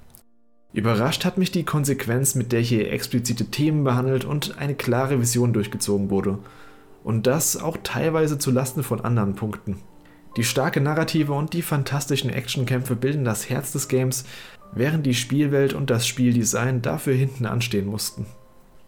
Überrascht 0.71 1.25
hat 1.25 1.37
mich 1.37 1.51
die 1.51 1.65
Konsequenz, 1.65 2.33
mit 2.35 2.53
der 2.53 2.61
hier 2.61 2.93
explizite 2.93 3.47
Themen 3.47 3.83
behandelt 3.83 4.23
und 4.23 4.57
eine 4.57 4.75
klare 4.75 5.19
Vision 5.19 5.51
durchgezogen 5.51 6.09
wurde. 6.09 6.39
Und 7.03 7.27
das 7.27 7.57
auch 7.57 7.75
teilweise 7.83 8.39
zu 8.39 8.51
Lasten 8.51 8.83
von 8.83 9.01
anderen 9.01 9.35
Punkten. 9.35 9.81
Die 10.37 10.43
starke 10.43 10.79
Narrative 10.79 11.33
und 11.33 11.53
die 11.53 11.61
fantastischen 11.61 12.29
Actionkämpfe 12.29 12.95
bilden 12.95 13.25
das 13.25 13.49
Herz 13.49 13.71
des 13.71 13.87
Games, 13.87 14.25
während 14.71 15.05
die 15.05 15.15
Spielwelt 15.15 15.73
und 15.73 15.89
das 15.89 16.07
Spieldesign 16.07 16.81
dafür 16.81 17.13
hinten 17.13 17.45
anstehen 17.45 17.87
mussten. 17.87 18.25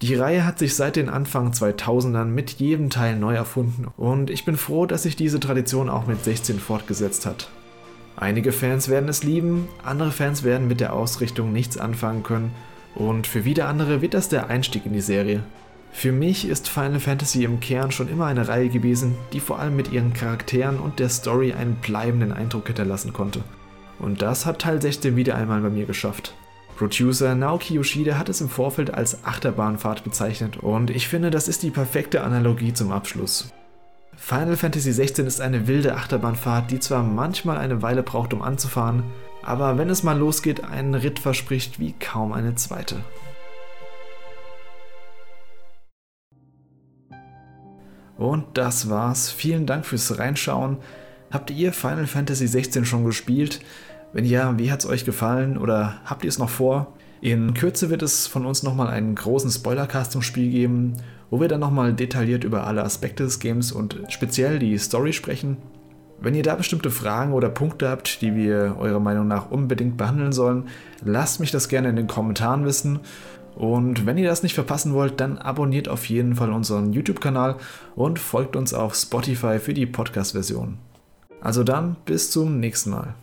Die 0.01 0.15
Reihe 0.15 0.45
hat 0.45 0.57
sich 0.57 0.75
seit 0.75 0.95
den 0.95 1.09
Anfang 1.09 1.51
2000ern 1.51 2.25
mit 2.25 2.51
jedem 2.51 2.89
Teil 2.89 3.15
neu 3.15 3.35
erfunden 3.35 3.87
und 3.97 4.31
ich 4.31 4.45
bin 4.45 4.57
froh, 4.57 4.87
dass 4.87 5.03
sich 5.03 5.15
diese 5.15 5.39
Tradition 5.39 5.89
auch 5.89 6.07
mit 6.07 6.23
16 6.23 6.59
fortgesetzt 6.59 7.25
hat. 7.25 7.49
Einige 8.15 8.51
Fans 8.51 8.89
werden 8.89 9.09
es 9.09 9.23
lieben, 9.23 9.67
andere 9.83 10.11
Fans 10.11 10.43
werden 10.43 10.67
mit 10.67 10.79
der 10.79 10.93
Ausrichtung 10.93 11.53
nichts 11.53 11.77
anfangen 11.77 12.23
können 12.23 12.51
und 12.95 13.27
für 13.27 13.45
wieder 13.45 13.67
andere 13.67 14.01
wird 14.01 14.15
das 14.15 14.27
der 14.27 14.47
Einstieg 14.47 14.85
in 14.85 14.93
die 14.93 15.01
Serie. 15.01 15.43
Für 15.93 16.11
mich 16.11 16.47
ist 16.47 16.69
Final 16.69 16.99
Fantasy 16.99 17.43
im 17.43 17.59
Kern 17.59 17.91
schon 17.91 18.09
immer 18.09 18.25
eine 18.25 18.47
Reihe 18.47 18.69
gewesen, 18.69 19.15
die 19.33 19.39
vor 19.39 19.59
allem 19.59 19.75
mit 19.75 19.91
ihren 19.91 20.13
Charakteren 20.13 20.79
und 20.79 20.99
der 20.99 21.09
Story 21.09 21.53
einen 21.53 21.75
bleibenden 21.75 22.31
Eindruck 22.31 22.67
hinterlassen 22.67 23.13
konnte. 23.13 23.43
Und 23.99 24.21
das 24.21 24.45
hat 24.45 24.59
Teil 24.59 24.81
16 24.81 25.15
wieder 25.15 25.35
einmal 25.35 25.61
bei 25.61 25.69
mir 25.69 25.85
geschafft. 25.85 26.33
Producer 26.75 27.35
Naoki 27.35 27.75
Yoshida 27.75 28.17
hat 28.17 28.29
es 28.29 28.41
im 28.41 28.49
Vorfeld 28.49 28.91
als 28.91 29.23
Achterbahnfahrt 29.23 30.03
bezeichnet 30.03 30.57
und 30.57 30.89
ich 30.89 31.07
finde, 31.07 31.29
das 31.29 31.47
ist 31.47 31.61
die 31.61 31.69
perfekte 31.69 32.23
Analogie 32.23 32.73
zum 32.73 32.91
Abschluss. 32.91 33.53
Final 34.17 34.57
Fantasy 34.57 34.91
16 34.91 35.27
ist 35.27 35.41
eine 35.41 35.67
wilde 35.67 35.95
Achterbahnfahrt, 35.95 36.71
die 36.71 36.79
zwar 36.79 37.03
manchmal 37.03 37.59
eine 37.59 37.83
Weile 37.83 38.01
braucht, 38.01 38.33
um 38.33 38.41
anzufahren, 38.41 39.03
aber 39.43 39.77
wenn 39.77 39.89
es 39.89 40.01
mal 40.01 40.17
losgeht, 40.17 40.63
einen 40.63 40.95
Ritt 40.95 41.19
verspricht 41.19 41.79
wie 41.79 41.93
kaum 41.99 42.33
eine 42.33 42.55
zweite. 42.55 43.03
Und 48.21 48.45
das 48.53 48.87
war's. 48.87 49.31
Vielen 49.31 49.65
Dank 49.65 49.83
fürs 49.83 50.19
Reinschauen. 50.19 50.77
Habt 51.31 51.49
ihr 51.49 51.73
Final 51.73 52.05
Fantasy 52.05 52.45
16 52.45 52.85
schon 52.85 53.03
gespielt? 53.03 53.61
Wenn 54.13 54.25
ja, 54.25 54.59
wie 54.59 54.71
hat's 54.71 54.85
euch 54.85 55.05
gefallen 55.05 55.57
oder 55.57 55.95
habt 56.05 56.23
ihr 56.23 56.29
es 56.29 56.37
noch 56.37 56.51
vor? 56.51 56.93
In 57.21 57.55
Kürze 57.55 57.89
wird 57.89 58.03
es 58.03 58.27
von 58.27 58.45
uns 58.45 58.61
nochmal 58.61 58.89
einen 58.89 59.15
großen 59.15 59.49
Spoilercast 59.49 60.11
zum 60.11 60.21
Spiel 60.21 60.51
geben, 60.51 60.97
wo 61.31 61.41
wir 61.41 61.47
dann 61.47 61.61
nochmal 61.61 61.95
detailliert 61.95 62.43
über 62.43 62.67
alle 62.67 62.83
Aspekte 62.83 63.23
des 63.23 63.39
Games 63.39 63.71
und 63.71 63.99
speziell 64.09 64.59
die 64.59 64.77
Story 64.77 65.13
sprechen. 65.13 65.57
Wenn 66.19 66.35
ihr 66.35 66.43
da 66.43 66.53
bestimmte 66.53 66.91
Fragen 66.91 67.33
oder 67.33 67.49
Punkte 67.49 67.89
habt, 67.89 68.21
die 68.21 68.35
wir 68.35 68.75
eurer 68.77 68.99
Meinung 68.99 69.27
nach 69.27 69.49
unbedingt 69.49 69.97
behandeln 69.97 70.31
sollen, 70.31 70.65
lasst 71.03 71.39
mich 71.39 71.49
das 71.49 71.69
gerne 71.69 71.89
in 71.89 71.95
den 71.95 72.05
Kommentaren 72.05 72.65
wissen 72.65 72.99
und 73.55 74.05
wenn 74.05 74.17
ihr 74.17 74.27
das 74.27 74.43
nicht 74.43 74.55
verpassen 74.55 74.93
wollt, 74.93 75.19
dann 75.19 75.37
abonniert 75.37 75.89
auf 75.89 76.05
jeden 76.09 76.35
Fall 76.35 76.51
unseren 76.51 76.93
YouTube-Kanal 76.93 77.57
und 77.95 78.19
folgt 78.19 78.55
uns 78.55 78.73
auf 78.73 78.95
Spotify 78.95 79.59
für 79.59 79.73
die 79.73 79.85
Podcast-Version. 79.85 80.77
Also 81.41 81.63
dann, 81.63 81.95
bis 82.05 82.31
zum 82.31 82.59
nächsten 82.59 82.91
Mal. 82.91 83.15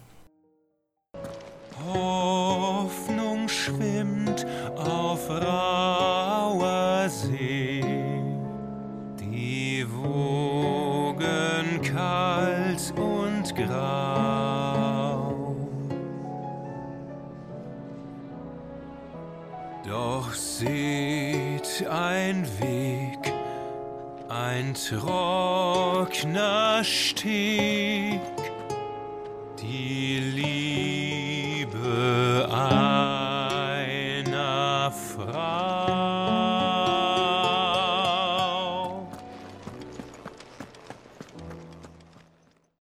Ein 24.79 25.01
trockener 25.01 26.85